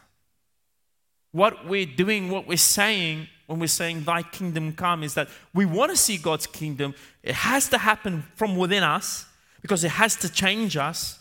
What 1.31 1.67
we're 1.67 1.87
doing, 1.87 2.29
what 2.29 2.47
we're 2.47 2.59
saying 2.59 3.29
when 3.47 3.59
we're 3.59 3.67
saying, 3.67 4.05
Thy 4.05 4.23
kingdom 4.23 4.73
come, 4.73 5.03
is 5.03 5.15
that 5.15 5.29
we 5.55 5.67
want 5.67 5.91
to 5.91 5.97
see 5.97 6.17
God's 6.17 6.47
kingdom. 6.47 6.95
It 7.23 7.35
has 7.35 7.69
to 7.71 7.79
happen 7.79 8.25
from 8.37 8.57
within 8.57 8.83
us 8.83 9.27
because 9.61 9.85
it 9.85 9.91
has 9.91 10.17
to 10.17 10.29
change 10.31 10.77
us 10.77 11.19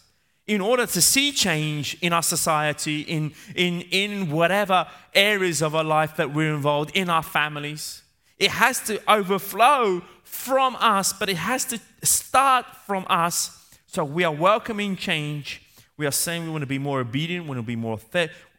in 0.48 0.60
order 0.60 0.86
to 0.86 1.02
see 1.02 1.32
change 1.32 1.98
in 2.02 2.12
our 2.12 2.24
society, 2.24 3.02
in, 3.02 3.32
in, 3.56 3.82
in 3.92 4.32
whatever 4.32 4.88
areas 5.14 5.62
of 5.62 5.76
our 5.76 5.84
life 5.84 6.16
that 6.18 6.34
we're 6.34 6.54
involved, 6.54 6.92
in 6.96 7.10
our 7.10 7.24
families, 7.24 8.04
it 8.38 8.52
has 8.52 8.82
to 8.82 9.00
overflow 9.10 10.02
from 10.24 10.76
us, 10.78 11.14
but 11.14 11.30
it 11.30 11.38
has 11.38 11.64
to 11.66 11.80
start 12.02 12.66
from 12.88 13.06
us. 13.08 13.70
So 13.86 14.04
we 14.04 14.24
are 14.24 14.34
welcoming 14.34 14.96
change. 14.96 15.62
We 15.96 16.08
are 16.08 16.12
saying 16.12 16.44
we 16.44 16.50
want 16.50 16.64
to 16.64 16.68
be 16.68 16.80
more 16.80 17.00
obedient, 17.00 17.46
we 17.46 17.50
want 17.50 17.60
to 17.60 17.64
be 17.64 17.76
more 17.76 18.00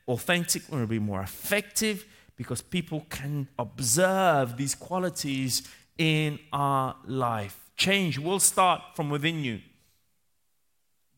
authentic, 0.07 0.63
we 0.71 0.77
want 0.77 0.85
to 0.85 0.91
be 0.91 0.99
more 1.01 1.21
effective 1.21 2.07
because 2.37 2.63
people 2.63 3.07
can 3.11 3.49
observe 3.59 4.57
these 4.57 4.75
qualities 4.75 5.63
in 5.99 6.39
our 6.53 6.97
life. 7.07 7.71
Change 7.77 8.19
will 8.19 8.41
start 8.41 8.81
from 8.95 9.11
within 9.11 9.45
you. 9.45 9.61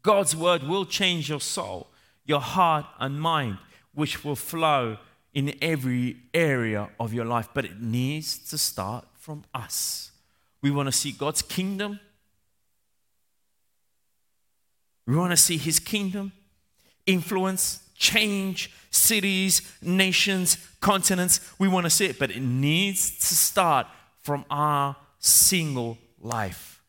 God's 0.03 0.37
word 0.37 0.63
will 0.65 0.85
change 0.85 1.29
your 1.29 1.41
soul, 1.41 1.89
your 2.25 2.41
heart, 2.41 2.87
and 2.99 3.21
mind, 3.21 3.59
which 3.95 4.25
will 4.25 4.37
flow 4.37 4.99
in 5.33 5.55
every 5.63 6.17
area 6.33 6.91
of 7.01 7.15
your 7.15 7.25
life. 7.25 7.49
But 7.55 7.65
it 7.65 7.81
needs 7.81 8.39
to 8.51 8.59
start 8.59 9.07
from 9.15 9.45
us. 9.55 10.11
We 10.63 10.71
want 10.71 10.87
to 10.87 10.93
see 10.93 11.13
God's 11.13 11.43
kingdom. 11.43 12.01
We 15.07 15.17
want 15.17 15.33
to 15.33 15.37
see 15.37 15.57
his 15.57 15.79
kingdom 15.79 16.33
influence, 17.07 17.83
change 17.95 18.71
cities, 18.91 19.61
nations, 19.83 20.57
continents. 20.85 21.41
We 21.59 21.67
want 21.67 21.87
to 21.87 21.91
see 21.91 22.07
it, 22.07 22.19
but 22.19 22.31
it 22.31 22.41
needs 22.41 23.19
to 23.29 23.35
start 23.35 23.87
from 24.21 24.45
our 24.51 24.95
single 25.19 25.99
life. 26.21 26.83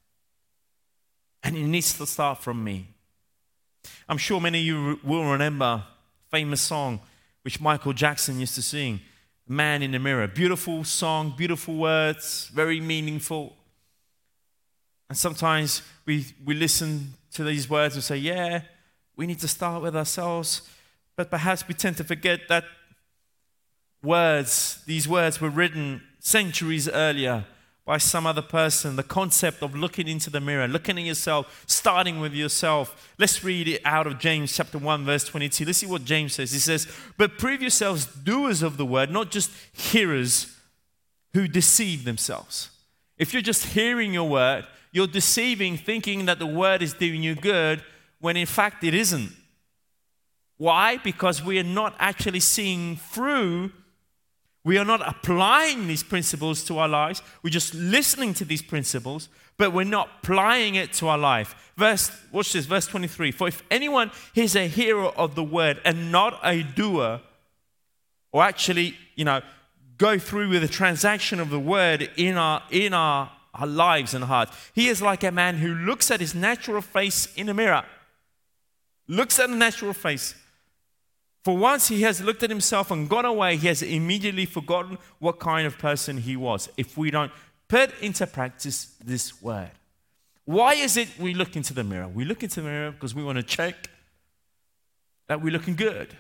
And 1.42 1.56
it 1.56 1.64
needs 1.64 1.98
to 1.98 2.06
start 2.06 2.44
from 2.44 2.64
me. 2.64 2.88
I'm 4.10 4.18
sure 4.18 4.42
many 4.42 4.60
of 4.60 4.66
you 4.66 5.00
will 5.04 5.24
remember 5.24 5.84
famous 6.30 6.62
song 6.62 7.00
which 7.44 7.62
Michael 7.62 7.94
Jackson 7.94 8.40
used 8.40 8.56
to 8.56 8.62
sing, 8.62 9.00
Man 9.48 9.82
in 9.82 9.92
the 9.92 10.00
Mirror. 10.00 10.28
Beautiful 10.28 10.84
song, 10.84 11.34
beautiful 11.38 11.76
words, 11.76 12.50
very 12.54 12.82
meaningful. 12.82 13.56
And 15.08 15.18
sometimes 15.18 15.84
we, 16.06 16.26
we 16.44 16.56
listen 16.56 17.14
to 17.34 17.44
these 17.44 17.70
words 17.70 17.96
and 17.96 18.04
say, 18.04 18.18
yeah, 18.18 18.62
we 19.16 19.28
need 19.28 19.40
to 19.40 19.48
start 19.48 19.84
with 19.84 19.96
ourselves. 19.96 20.64
But 21.16 21.30
perhaps 21.30 21.68
we 21.68 21.76
tend 21.76 21.98
to 21.98 22.04
forget 22.04 22.48
that 22.50 22.66
words, 24.06 24.82
these 24.86 25.08
words 25.08 25.42
were 25.42 25.50
written 25.50 26.02
centuries 26.20 26.88
earlier 26.88 27.46
by 27.86 28.00
some 28.00 28.26
other 28.26 28.42
person, 28.42 28.96
the 28.96 29.04
concept 29.04 29.62
of 29.62 29.76
looking 29.76 30.08
into 30.08 30.32
the 30.32 30.40
mirror, 30.40 30.68
looking 30.68 30.98
at 30.98 31.04
yourself, 31.04 31.64
starting 31.68 32.20
with 32.20 32.34
yourself. 32.34 33.14
Let's 33.20 33.44
read 33.44 33.68
it 33.68 33.82
out 33.86 34.08
of 34.08 34.18
James 34.18 34.56
chapter 34.56 34.80
1, 34.80 35.06
verse 35.06 35.24
22. 35.26 35.66
Let's 35.66 35.78
see 35.78 35.86
what 35.86 36.04
James 36.04 36.34
says. 36.34 36.52
He 36.52 36.58
says, 36.58 36.88
But 37.18 37.38
prove 37.38 37.62
yourselves 37.62 38.06
doers 38.08 38.64
of 38.64 38.78
the 38.78 38.86
word, 38.86 39.12
not 39.12 39.30
just 39.30 39.52
hearers 39.72 40.58
who 41.34 41.48
deceive 41.48 42.06
themselves. 42.06 42.72
If 43.20 43.34
you're 43.34 43.44
just 43.44 43.66
hearing 43.66 44.14
your 44.14 44.28
word, 44.28 44.66
you're 44.92 45.06
deceiving, 45.06 45.78
thinking 45.78 46.26
that 46.26 46.40
the 46.40 46.48
word 46.48 46.82
is 46.82 46.94
doing 46.94 47.22
you 47.22 47.36
good, 47.36 47.84
when 48.20 48.36
in 48.36 48.48
fact 48.48 48.84
it 48.84 48.96
isn't. 48.96 49.32
Why? 50.58 50.98
Because 50.98 51.44
we 51.44 51.60
are 51.60 51.64
not 51.64 51.96
actually 52.00 52.40
seeing 52.40 52.96
through 52.96 53.72
we 54.66 54.80
are 54.80 54.84
not 54.84 55.08
applying 55.08 55.88
these 55.88 56.02
principles 56.02 56.64
to 56.64 56.80
our 56.80 56.88
lives. 56.88 57.22
We're 57.44 57.52
just 57.52 57.76
listening 57.76 58.34
to 58.34 58.46
these 58.46 58.64
principles, 58.64 59.30
but 59.58 59.72
we're 59.72 59.84
not 59.84 60.10
applying 60.24 60.74
it 60.74 60.92
to 60.94 61.08
our 61.08 61.20
life. 61.20 61.72
Verse, 61.78 62.12
watch 62.32 62.52
this, 62.52 62.66
verse 62.66 62.88
23. 62.88 63.32
For 63.32 63.48
if 63.48 63.62
anyone 63.70 64.10
is 64.34 64.56
a 64.56 64.68
hearer 64.68 65.10
of 65.10 65.36
the 65.36 65.44
word 65.44 65.80
and 65.86 66.12
not 66.12 66.40
a 66.44 66.64
doer, 66.64 67.22
or 68.32 68.42
actually, 68.42 68.98
you 69.16 69.24
know, 69.24 69.42
go 70.00 70.18
through 70.18 70.50
with 70.50 70.64
the 70.64 70.68
transaction 70.68 71.40
of 71.40 71.52
the 71.52 71.60
word 71.60 72.10
in 72.18 72.36
our 72.36 72.64
in 72.72 72.92
our, 72.92 73.32
our 73.54 73.68
lives 73.68 74.16
and 74.16 74.24
hearts, 74.24 74.52
he 74.74 74.88
is 74.88 75.00
like 75.00 75.24
a 75.24 75.32
man 75.32 75.58
who 75.58 75.76
looks 75.76 76.10
at 76.10 76.20
his 76.20 76.34
natural 76.34 76.82
face 76.82 77.32
in 77.36 77.50
a 77.50 77.54
mirror. 77.54 77.86
Looks 79.08 79.40
at 79.40 79.52
a 79.52 79.56
natural 79.56 79.94
face 79.94 80.34
for 81.46 81.56
once 81.56 81.90
he 81.90 82.02
has 82.02 82.22
looked 82.22 82.42
at 82.42 82.50
himself 82.50 82.90
and 82.90 83.08
gone 83.08 83.24
away, 83.24 83.56
he 83.56 83.68
has 83.68 83.84
immediately 83.84 84.48
forgotten 84.48 84.98
what 85.20 85.40
kind 85.40 85.68
of 85.68 85.78
person 85.78 86.18
he 86.18 86.36
was. 86.36 86.70
If 86.76 86.98
we 86.98 87.12
don't 87.12 87.32
put 87.68 87.92
into 88.02 88.26
practice 88.26 88.96
this 89.06 89.44
word, 89.44 89.70
Why 90.46 90.74
is 90.74 90.98
it 90.98 91.08
we 91.20 91.36
look 91.36 91.56
into 91.56 91.74
the 91.74 91.84
mirror? 91.84 92.08
We 92.08 92.26
look 92.26 92.42
into 92.42 92.62
the 92.62 92.68
mirror 92.68 92.92
because 92.92 93.14
we 93.14 93.24
want 93.24 93.38
to 93.38 93.44
check 93.44 93.90
that 95.28 95.40
we're 95.42 95.52
looking 95.52 95.76
good, 95.76 96.16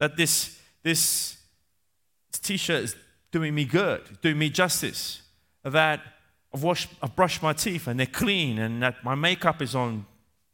that 0.00 0.16
this, 0.18 0.58
this, 0.82 1.36
t 2.42 2.58
shirt 2.58 2.84
is 2.84 2.96
doing 3.32 3.54
me 3.54 3.64
good, 3.64 4.02
doing 4.20 4.38
me 4.38 4.50
justice, 4.50 5.22
that 5.62 6.00
I've, 6.52 6.62
washed, 6.62 6.90
I've 7.02 7.16
brushed 7.16 7.42
my 7.42 7.54
teeth 7.54 7.86
and 7.86 7.98
they're 7.98 8.06
clean, 8.06 8.58
and 8.58 8.82
that 8.82 9.02
my 9.02 9.14
makeup 9.14 9.60
is 9.60 9.74
on, 9.74 10.06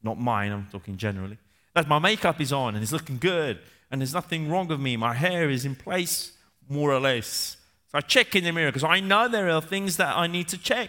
not 0.03 0.21
mine, 0.21 0.53
I'm 0.53 0.69
talking 0.71 0.97
generally, 0.97 1.39
that 1.75 1.89
my 1.89 1.99
makeup 1.99 2.41
is 2.41 2.53
on 2.53 2.75
and 2.75 2.83
it's 2.83 2.93
looking 2.93 3.19
good, 3.19 3.59
and 3.93 4.01
there's 4.01 4.15
nothing 4.15 4.51
wrong 4.51 4.67
with 4.69 4.81
me, 4.81 4.97
my 4.97 5.13
hair 5.13 5.51
is 5.51 5.67
in 5.67 5.77
place, 5.77 6.33
more 6.67 6.91
or 6.91 6.99
less. 6.99 7.59
So 7.89 7.99
I 7.99 8.01
check 8.01 8.35
in 8.35 8.45
the 8.45 8.51
mirror 8.51 8.71
because 8.71 8.85
I 8.85 9.01
know 9.01 9.29
there 9.29 9.51
are 9.51 9.61
things 9.61 9.99
that 9.99 10.17
I 10.17 10.27
need 10.27 10.49
to 10.49 10.59
check 10.59 10.89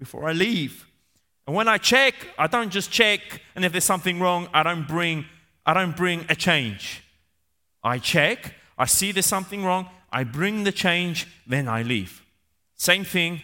before 0.00 0.28
I 0.28 0.32
leave. 0.32 0.84
And 1.46 1.54
when 1.54 1.68
I 1.68 1.78
check, 1.78 2.14
I 2.36 2.48
don't 2.48 2.70
just 2.70 2.90
check, 2.90 3.20
and 3.54 3.64
if 3.64 3.70
there's 3.70 3.84
something 3.84 4.18
wrong, 4.18 4.48
I 4.52 4.64
don't 4.64 4.86
bring, 4.86 5.26
I 5.64 5.74
don't 5.74 5.96
bring 5.96 6.26
a 6.28 6.34
change. 6.34 7.04
I 7.84 7.98
check, 7.98 8.54
I 8.76 8.86
see 8.86 9.12
there's 9.12 9.26
something 9.26 9.64
wrong, 9.64 9.88
I 10.12 10.24
bring 10.24 10.64
the 10.64 10.72
change, 10.72 11.28
then 11.46 11.68
I 11.68 11.82
leave. 11.82 12.20
Same 12.76 13.04
thing 13.04 13.42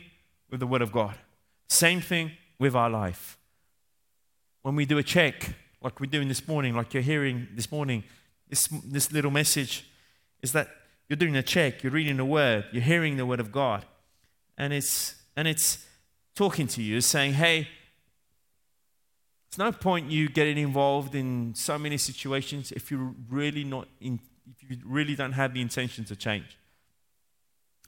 with 0.50 0.58
the 0.58 0.66
Word 0.66 0.82
of 0.82 0.90
God. 0.90 1.14
Same 1.68 2.00
thing 2.00 2.32
with 2.58 2.74
our 2.74 2.90
life. 2.90 3.38
When 4.62 4.74
we 4.74 4.84
do 4.84 4.98
a 4.98 5.02
check, 5.04 5.54
like 5.80 6.00
we're 6.00 6.10
doing 6.10 6.26
this 6.26 6.48
morning, 6.48 6.74
like 6.74 6.92
you're 6.92 7.02
hearing 7.04 7.46
this 7.54 7.70
morning, 7.70 8.02
this, 8.48 8.68
this 8.68 9.12
little 9.12 9.30
message 9.30 9.88
is 10.42 10.52
that 10.52 10.68
you're 11.08 11.16
doing 11.16 11.36
a 11.36 11.42
check, 11.42 11.82
you're 11.82 11.92
reading 11.92 12.16
the 12.16 12.24
Word, 12.24 12.66
you're 12.72 12.82
hearing 12.82 13.16
the 13.16 13.26
Word 13.26 13.40
of 13.40 13.52
God, 13.52 13.84
and 14.58 14.72
it's, 14.72 15.14
and 15.36 15.46
it's 15.46 15.86
talking 16.34 16.66
to 16.68 16.82
you, 16.82 17.00
saying, 17.00 17.34
hey, 17.34 17.68
it's 19.48 19.58
no 19.58 19.72
point 19.72 20.10
you 20.10 20.28
getting 20.28 20.58
involved 20.58 21.14
in 21.14 21.54
so 21.54 21.78
many 21.78 21.96
situations 21.96 22.72
if 22.72 22.90
you're 22.90 23.14
really 23.28 23.64
not 23.64 23.88
in, 24.00 24.20
if 24.50 24.70
you 24.70 24.78
really 24.84 25.14
don't 25.14 25.32
have 25.32 25.54
the 25.54 25.60
intention 25.60 26.04
to 26.04 26.16
change. 26.16 26.58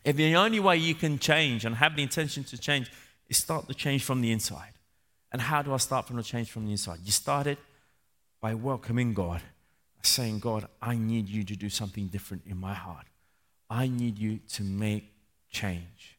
If 0.05 0.17
the 0.17 0.35
only 0.37 0.61
way 0.61 0.77
you 0.77 0.95
can 0.95 1.19
change 1.19 1.65
and 1.65 1.75
have 1.75 1.97
the 1.97 2.03
intention 2.03 2.45
to 2.45 2.59
change 2.59 2.91
is 3.29 3.39
start 3.39 3.67
the 3.67 3.75
change 3.75 4.05
from 4.05 4.21
the 4.21 4.33
inside. 4.33 4.73
And 5.33 5.43
how 5.43 5.61
do 5.63 5.75
I 5.75 5.77
start 5.77 6.07
from 6.07 6.17
the 6.17 6.23
change 6.23 6.51
from 6.51 6.65
the 6.65 6.73
inside? 6.73 7.01
You 7.05 7.13
start 7.13 7.47
it 7.47 7.59
by 8.41 8.55
welcoming 8.55 9.13
God, 9.13 9.43
saying, 10.03 10.41
God, 10.41 10.67
I 10.81 10.97
need 10.97 11.29
you 11.29 11.45
to 11.45 11.57
do 11.57 11.69
something 11.69 12.07
different 12.07 12.43
in 12.47 12.57
my 12.57 12.75
heart. 12.75 13.07
I 13.71 13.89
need 13.89 14.19
you 14.19 14.41
to 14.55 14.63
make 14.63 15.13
change. 15.51 16.19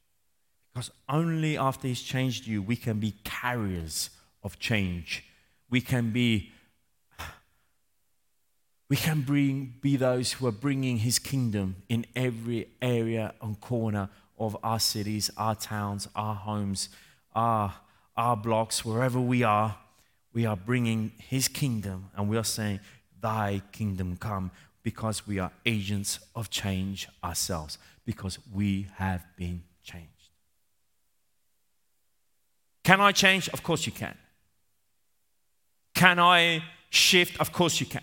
Because 0.73 0.91
only 1.07 1.57
after 1.57 1.87
He's 1.87 2.01
changed 2.01 2.47
you, 2.47 2.61
we 2.61 2.75
can 2.75 2.99
be 2.99 3.15
carriers 3.23 4.09
of 4.43 4.59
change 4.59 5.23
we 5.69 5.81
can 5.81 6.11
be 6.11 6.51
we 8.89 8.95
can 8.95 9.21
bring, 9.21 9.75
be 9.81 9.97
those 9.97 10.31
who 10.31 10.47
are 10.47 10.51
bringing 10.51 10.97
his 10.97 11.19
kingdom 11.19 11.75
in 11.89 12.07
every 12.15 12.69
area 12.81 13.35
and 13.39 13.61
corner 13.61 14.09
of 14.39 14.57
our 14.63 14.79
cities, 14.79 15.29
our 15.37 15.53
towns, 15.53 16.07
our 16.15 16.33
homes, 16.33 16.89
our, 17.35 17.71
our 18.17 18.35
blocks, 18.35 18.83
wherever 18.83 19.19
we 19.19 19.43
are. 19.43 19.77
We 20.33 20.47
are 20.47 20.55
bringing 20.55 21.11
his 21.19 21.47
kingdom 21.47 22.09
and 22.17 22.27
we 22.27 22.35
are 22.35 22.43
saying, 22.43 22.79
Thy 23.21 23.61
kingdom 23.71 24.17
come 24.17 24.51
because 24.83 25.27
we 25.27 25.39
are 25.39 25.51
agents 25.65 26.19
of 26.35 26.49
change 26.49 27.07
ourselves, 27.23 27.77
because 28.05 28.39
we 28.53 28.87
have 28.95 29.25
been 29.35 29.61
changed. 29.83 30.07
Can 32.83 33.01
I 33.01 33.11
change? 33.11 33.49
Of 33.49 33.61
course 33.61 33.85
you 33.85 33.91
can. 33.91 34.15
Can 35.93 36.17
I 36.17 36.63
shift? 36.89 37.39
Of 37.39 37.51
course 37.51 37.79
you 37.79 37.85
can. 37.85 38.01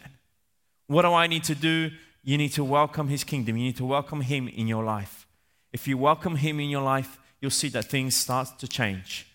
What 0.87 1.03
do 1.03 1.13
I 1.13 1.27
need 1.27 1.45
to 1.45 1.55
do? 1.55 1.91
You 2.23 2.39
need 2.39 2.53
to 2.53 2.65
welcome 2.65 3.09
His 3.09 3.25
kingdom. 3.25 3.57
You 3.57 3.65
need 3.65 3.77
to 3.77 3.85
welcome 3.85 4.21
Him 4.21 4.49
in 4.49 4.67
your 4.67 4.85
life. 4.85 5.27
If 5.73 5.89
you 5.89 5.99
welcome 5.99 6.37
Him 6.37 6.61
in 6.61 6.71
your 6.71 6.83
life, 6.83 7.19
you'll 7.41 7.51
see 7.51 7.69
that 7.71 7.87
things 7.87 8.15
start 8.15 8.59
to 8.59 8.69
change. 8.69 9.27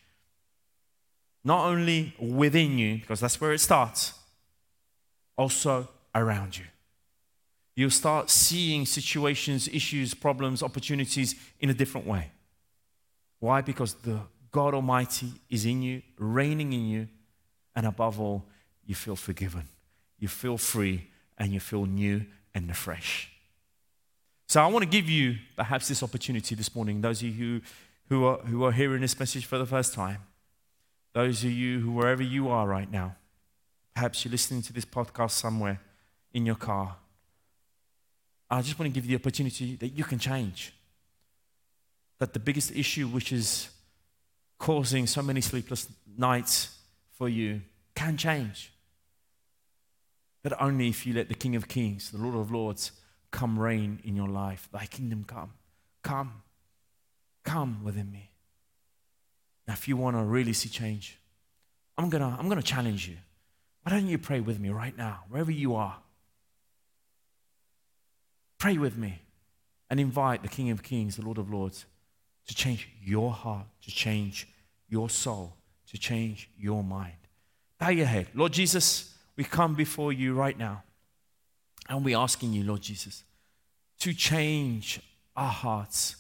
Not 1.44 1.66
only 1.66 2.16
within 2.20 2.78
you, 2.78 3.00
because 3.00 3.20
that's 3.20 3.42
where 3.42 3.52
it 3.52 3.60
starts, 3.60 4.14
also 5.38 5.88
around 6.14 6.58
you. 6.58 6.66
You'll 7.76 7.90
start 7.90 8.30
seeing 8.30 8.86
situations, 8.86 9.68
issues, 9.68 10.14
problems, 10.14 10.62
opportunities 10.62 11.36
in 11.60 11.70
a 11.70 11.74
different 11.74 12.06
way. 12.06 12.32
Why? 13.40 13.62
Because 13.62 13.94
the 13.96 14.20
God 14.52 14.74
Almighty 14.74 15.32
is 15.50 15.66
in 15.66 15.82
you, 15.82 16.02
reigning 16.18 16.74
in 16.74 16.86
you, 16.86 17.08
and 17.76 17.86
above 17.86 18.20
all, 18.20 18.46
you 18.86 18.96
feel 18.96 19.16
forgiven, 19.16 19.68
you 20.20 20.28
feel 20.28 20.58
free, 20.58 21.08
and 21.38 21.54
you 21.54 21.60
feel 21.60 21.86
new 21.86 22.26
and 22.54 22.76
fresh. 22.76 23.32
So 24.48 24.62
I 24.62 24.68
want 24.68 24.84
to 24.84 24.90
give 24.90 25.10
you 25.10 25.38
perhaps 25.56 25.88
this 25.88 26.04
opportunity 26.04 26.56
this 26.56 26.76
morning, 26.76 27.00
those 27.00 27.22
of 27.22 27.30
you 27.30 27.34
who, 27.34 27.62
who, 28.10 28.26
are, 28.26 28.38
who 28.40 28.66
are 28.66 28.74
hearing 28.74 29.00
this 29.00 29.18
message 29.18 29.46
for 29.46 29.58
the 29.58 29.66
first 29.66 29.94
time, 29.94 30.18
those 31.14 31.44
of 31.46 31.52
you 31.52 31.80
who, 31.80 31.92
wherever 31.92 32.22
you 32.22 32.50
are 32.50 32.68
right 32.68 32.92
now, 32.92 33.16
perhaps 33.94 34.24
you're 34.24 34.32
listening 34.32 34.62
to 34.64 34.74
this 34.74 34.86
podcast 34.86 35.32
somewhere 35.32 35.80
in 36.34 36.46
your 36.46 36.56
car. 36.56 36.96
I 38.50 38.62
just 38.62 38.78
want 38.78 38.92
to 38.92 38.94
give 38.94 39.06
you 39.06 39.18
the 39.18 39.22
opportunity 39.22 39.76
that 39.78 39.90
you 39.90 40.04
can 40.04 40.20
change. 40.20 40.74
That 42.20 42.34
the 42.34 42.40
biggest 42.40 42.76
issue, 42.76 43.08
which 43.08 43.32
is 43.32 43.70
causing 44.60 45.08
so 45.08 45.22
many 45.22 45.42
sleepless 45.42 45.88
nights 46.18 46.78
for 47.14 47.30
you, 47.30 47.62
can 47.96 48.18
change. 48.18 48.72
But 50.44 50.60
only 50.62 50.90
if 50.90 51.06
you 51.06 51.14
let 51.14 51.30
the 51.30 51.34
King 51.36 51.56
of 51.56 51.68
Kings, 51.68 52.12
the 52.12 52.18
Lord 52.18 52.36
of 52.36 52.52
Lords, 52.52 52.92
come 53.32 53.58
reign 53.58 54.00
in 54.04 54.16
your 54.16 54.28
life. 54.28 54.68
Thy 54.72 54.86
kingdom 54.86 55.24
come. 55.24 55.54
Come. 56.04 56.42
Come 57.44 57.84
within 57.84 58.12
me. 58.12 58.32
Now, 59.68 59.74
if 59.74 59.88
you 59.88 59.96
want 59.96 60.18
to 60.18 60.24
really 60.24 60.54
see 60.54 60.70
change, 60.70 61.18
I'm 61.98 62.10
going 62.10 62.22
to 62.22 62.38
I'm 62.38 62.50
going 62.50 62.62
to 62.62 62.68
challenge 62.68 63.08
you. 63.08 63.18
Why 63.84 63.94
don't 63.94 64.08
you 64.08 64.18
pray 64.18 64.40
with 64.40 64.60
me 64.60 64.70
right 64.70 64.96
now, 64.96 65.22
wherever 65.30 65.52
you 65.52 65.76
are? 65.76 65.98
Pray 68.58 68.78
with 68.78 68.96
me 68.98 69.22
and 69.90 70.00
invite 70.00 70.44
the 70.44 70.48
King 70.48 70.70
of 70.70 70.84
Kings, 70.84 71.16
the 71.16 71.24
Lord 71.24 71.40
of 71.40 71.52
Lords, 71.52 71.86
to 72.48 72.56
change 72.56 72.88
your 73.04 73.32
heart, 73.32 73.66
to 73.84 73.92
change 73.92 74.48
your 74.88 75.10
soul, 75.10 75.56
to 75.90 75.98
change 75.98 76.50
your 76.58 76.84
mind. 76.84 77.14
Bow 77.80 77.90
your 77.90 78.06
head. 78.06 78.28
Lord 78.36 78.54
Jesus, 78.54 79.16
we 79.36 79.44
come 79.44 79.74
before 79.74 80.14
you 80.14 80.36
right 80.36 80.58
now. 80.58 80.84
And 81.90 82.06
we're 82.06 82.18
asking 82.18 82.54
you, 82.54 82.64
Lord 82.64 82.82
Jesus, 82.82 83.24
to 84.00 84.14
change 84.14 85.02
our 85.36 85.52
hearts. 85.52 86.16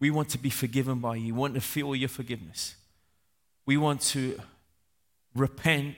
We 0.00 0.10
want 0.10 0.30
to 0.30 0.38
be 0.38 0.50
forgiven 0.50 0.98
by 0.98 1.16
you. 1.16 1.34
We 1.34 1.40
want 1.40 1.54
to 1.54 1.60
feel 1.60 1.94
your 1.94 2.08
forgiveness. 2.08 2.74
We 3.64 3.76
want 3.76 4.00
to 4.02 4.40
repent 5.34 5.94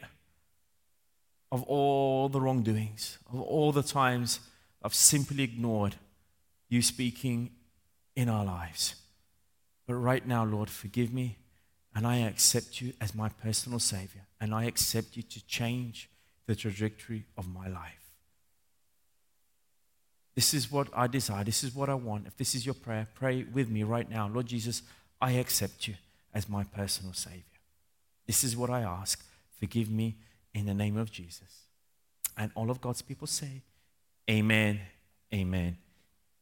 of 1.53 1.62
all 1.65 2.29
the 2.29 2.41
wrongdoings, 2.41 3.19
of 3.33 3.41
all 3.41 3.71
the 3.71 3.83
times 3.85 4.41
I've 4.83 4.95
simply 4.95 5.45
ignored 5.45 5.95
you 6.69 6.83
speaking 6.83 7.51
in 8.17 8.29
our 8.29 8.45
lives. 8.45 8.97
But 9.87 9.95
right 9.95 10.27
now, 10.27 10.45
Lord, 10.45 10.71
forgive 10.71 11.12
me, 11.12 11.37
and 11.95 12.07
I 12.07 12.17
accept 12.17 12.81
you 12.81 12.95
as 13.01 13.15
my 13.15 13.29
personal 13.29 13.79
Savior 13.79 14.23
and 14.41 14.53
I 14.53 14.65
accept 14.65 15.17
you 15.17 15.23
to 15.23 15.47
change 15.47 16.09
the 16.47 16.57
trajectory 16.57 17.27
of 17.37 17.47
my 17.49 17.69
life. 17.69 18.11
This 20.35 20.55
is 20.55 20.73
what 20.73 20.88
I 20.95 21.07
desire. 21.07 21.45
This 21.45 21.62
is 21.62 21.75
what 21.75 21.88
I 21.88 21.95
want. 21.95 22.27
If 22.27 22.37
this 22.38 22.55
is 22.55 22.65
your 22.65 22.75
prayer, 22.75 23.07
pray 23.15 23.45
with 23.45 23.69
me 23.69 23.83
right 23.83 24.11
now. 24.11 24.27
Lord 24.27 24.47
Jesus, 24.47 24.83
I 25.21 25.33
accept 25.33 25.87
you 25.87 25.95
as 26.33 26.49
my 26.49 26.65
personal 26.65 27.12
Savior. 27.12 27.43
This 28.27 28.43
is 28.43 28.57
what 28.57 28.71
I 28.71 28.81
ask. 28.81 29.23
Forgive 29.61 29.91
me 29.91 30.17
in 30.55 30.67
the 30.67 30.75
name 30.75 30.97
of 30.97 31.11
Jesus. 31.11 31.67
And 32.37 32.51
all 32.55 32.71
of 32.71 32.81
God's 32.81 33.03
people 33.03 33.27
say, 33.27 33.62
Amen, 34.31 34.81
Amen, 35.33 35.79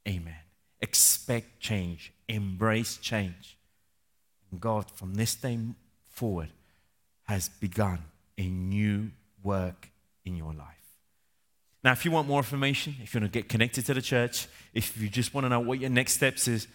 Amen. 0.06 0.36
Expect 0.80 1.60
change, 1.60 2.12
embrace 2.28 2.96
change. 2.96 3.56
God, 4.58 4.90
from 4.90 5.14
this 5.14 5.34
day 5.34 5.58
forward, 6.08 6.48
has 7.24 7.48
begun 7.48 8.00
a 8.36 8.46
new 8.46 9.10
work 9.42 9.90
in 10.24 10.36
your 10.36 10.52
life. 10.52 10.66
Now, 11.82 11.92
if 11.92 12.04
you 12.04 12.10
want 12.10 12.28
more 12.28 12.38
information, 12.38 12.96
if 13.02 13.14
you 13.14 13.20
want 13.20 13.32
to 13.32 13.38
get 13.38 13.48
connected 13.48 13.86
to 13.86 13.94
the 13.94 14.02
church, 14.02 14.48
if 14.74 15.00
you 15.00 15.08
just 15.08 15.32
want 15.32 15.44
to 15.44 15.48
know 15.48 15.60
what 15.60 15.80
your 15.80 15.90
next 15.90 16.14
steps 16.14 16.48
is, 16.48 16.66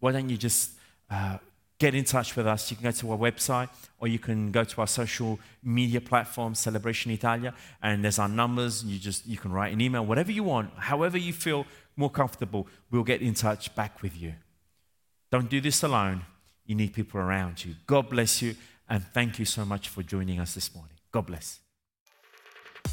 why 0.00 0.12
don't 0.12 0.28
you 0.28 0.36
just 0.36 0.70
uh, 1.10 1.38
get 1.78 1.94
in 1.94 2.04
touch 2.04 2.36
with 2.36 2.46
us? 2.46 2.70
You 2.70 2.76
can 2.76 2.84
go 2.84 2.90
to 2.92 3.10
our 3.12 3.18
website 3.18 3.68
or 3.98 4.08
you 4.08 4.18
can 4.18 4.52
go 4.52 4.64
to 4.64 4.80
our 4.80 4.86
social 4.86 5.38
media 5.62 6.00
platform, 6.00 6.54
Celebration 6.54 7.10
Italia, 7.12 7.54
and 7.82 8.04
there's 8.04 8.18
our 8.18 8.28
numbers. 8.28 8.84
You 8.84 8.98
just 8.98 9.26
you 9.26 9.36
can 9.36 9.52
write 9.52 9.72
an 9.72 9.80
email, 9.80 10.04
whatever 10.04 10.32
you 10.32 10.44
want, 10.44 10.70
however 10.76 11.18
you 11.18 11.32
feel 11.32 11.66
more 11.96 12.10
comfortable. 12.10 12.66
We'll 12.90 13.04
get 13.04 13.22
in 13.22 13.34
touch 13.34 13.74
back 13.74 14.02
with 14.02 14.20
you. 14.20 14.34
Don't 15.30 15.48
do 15.48 15.60
this 15.60 15.82
alone. 15.82 16.22
You 16.66 16.74
need 16.74 16.94
people 16.94 17.20
around 17.20 17.64
you. 17.64 17.74
God 17.86 18.08
bless 18.08 18.40
you 18.40 18.54
And 18.88 19.02
thank 19.02 19.38
you 19.38 19.44
so 19.44 19.64
much 19.64 19.88
for 19.88 20.02
joining 20.02 20.40
us 20.40 20.54
this 20.54 20.74
morning. 20.74 20.96
God 21.10 21.26
bless. 21.26 21.63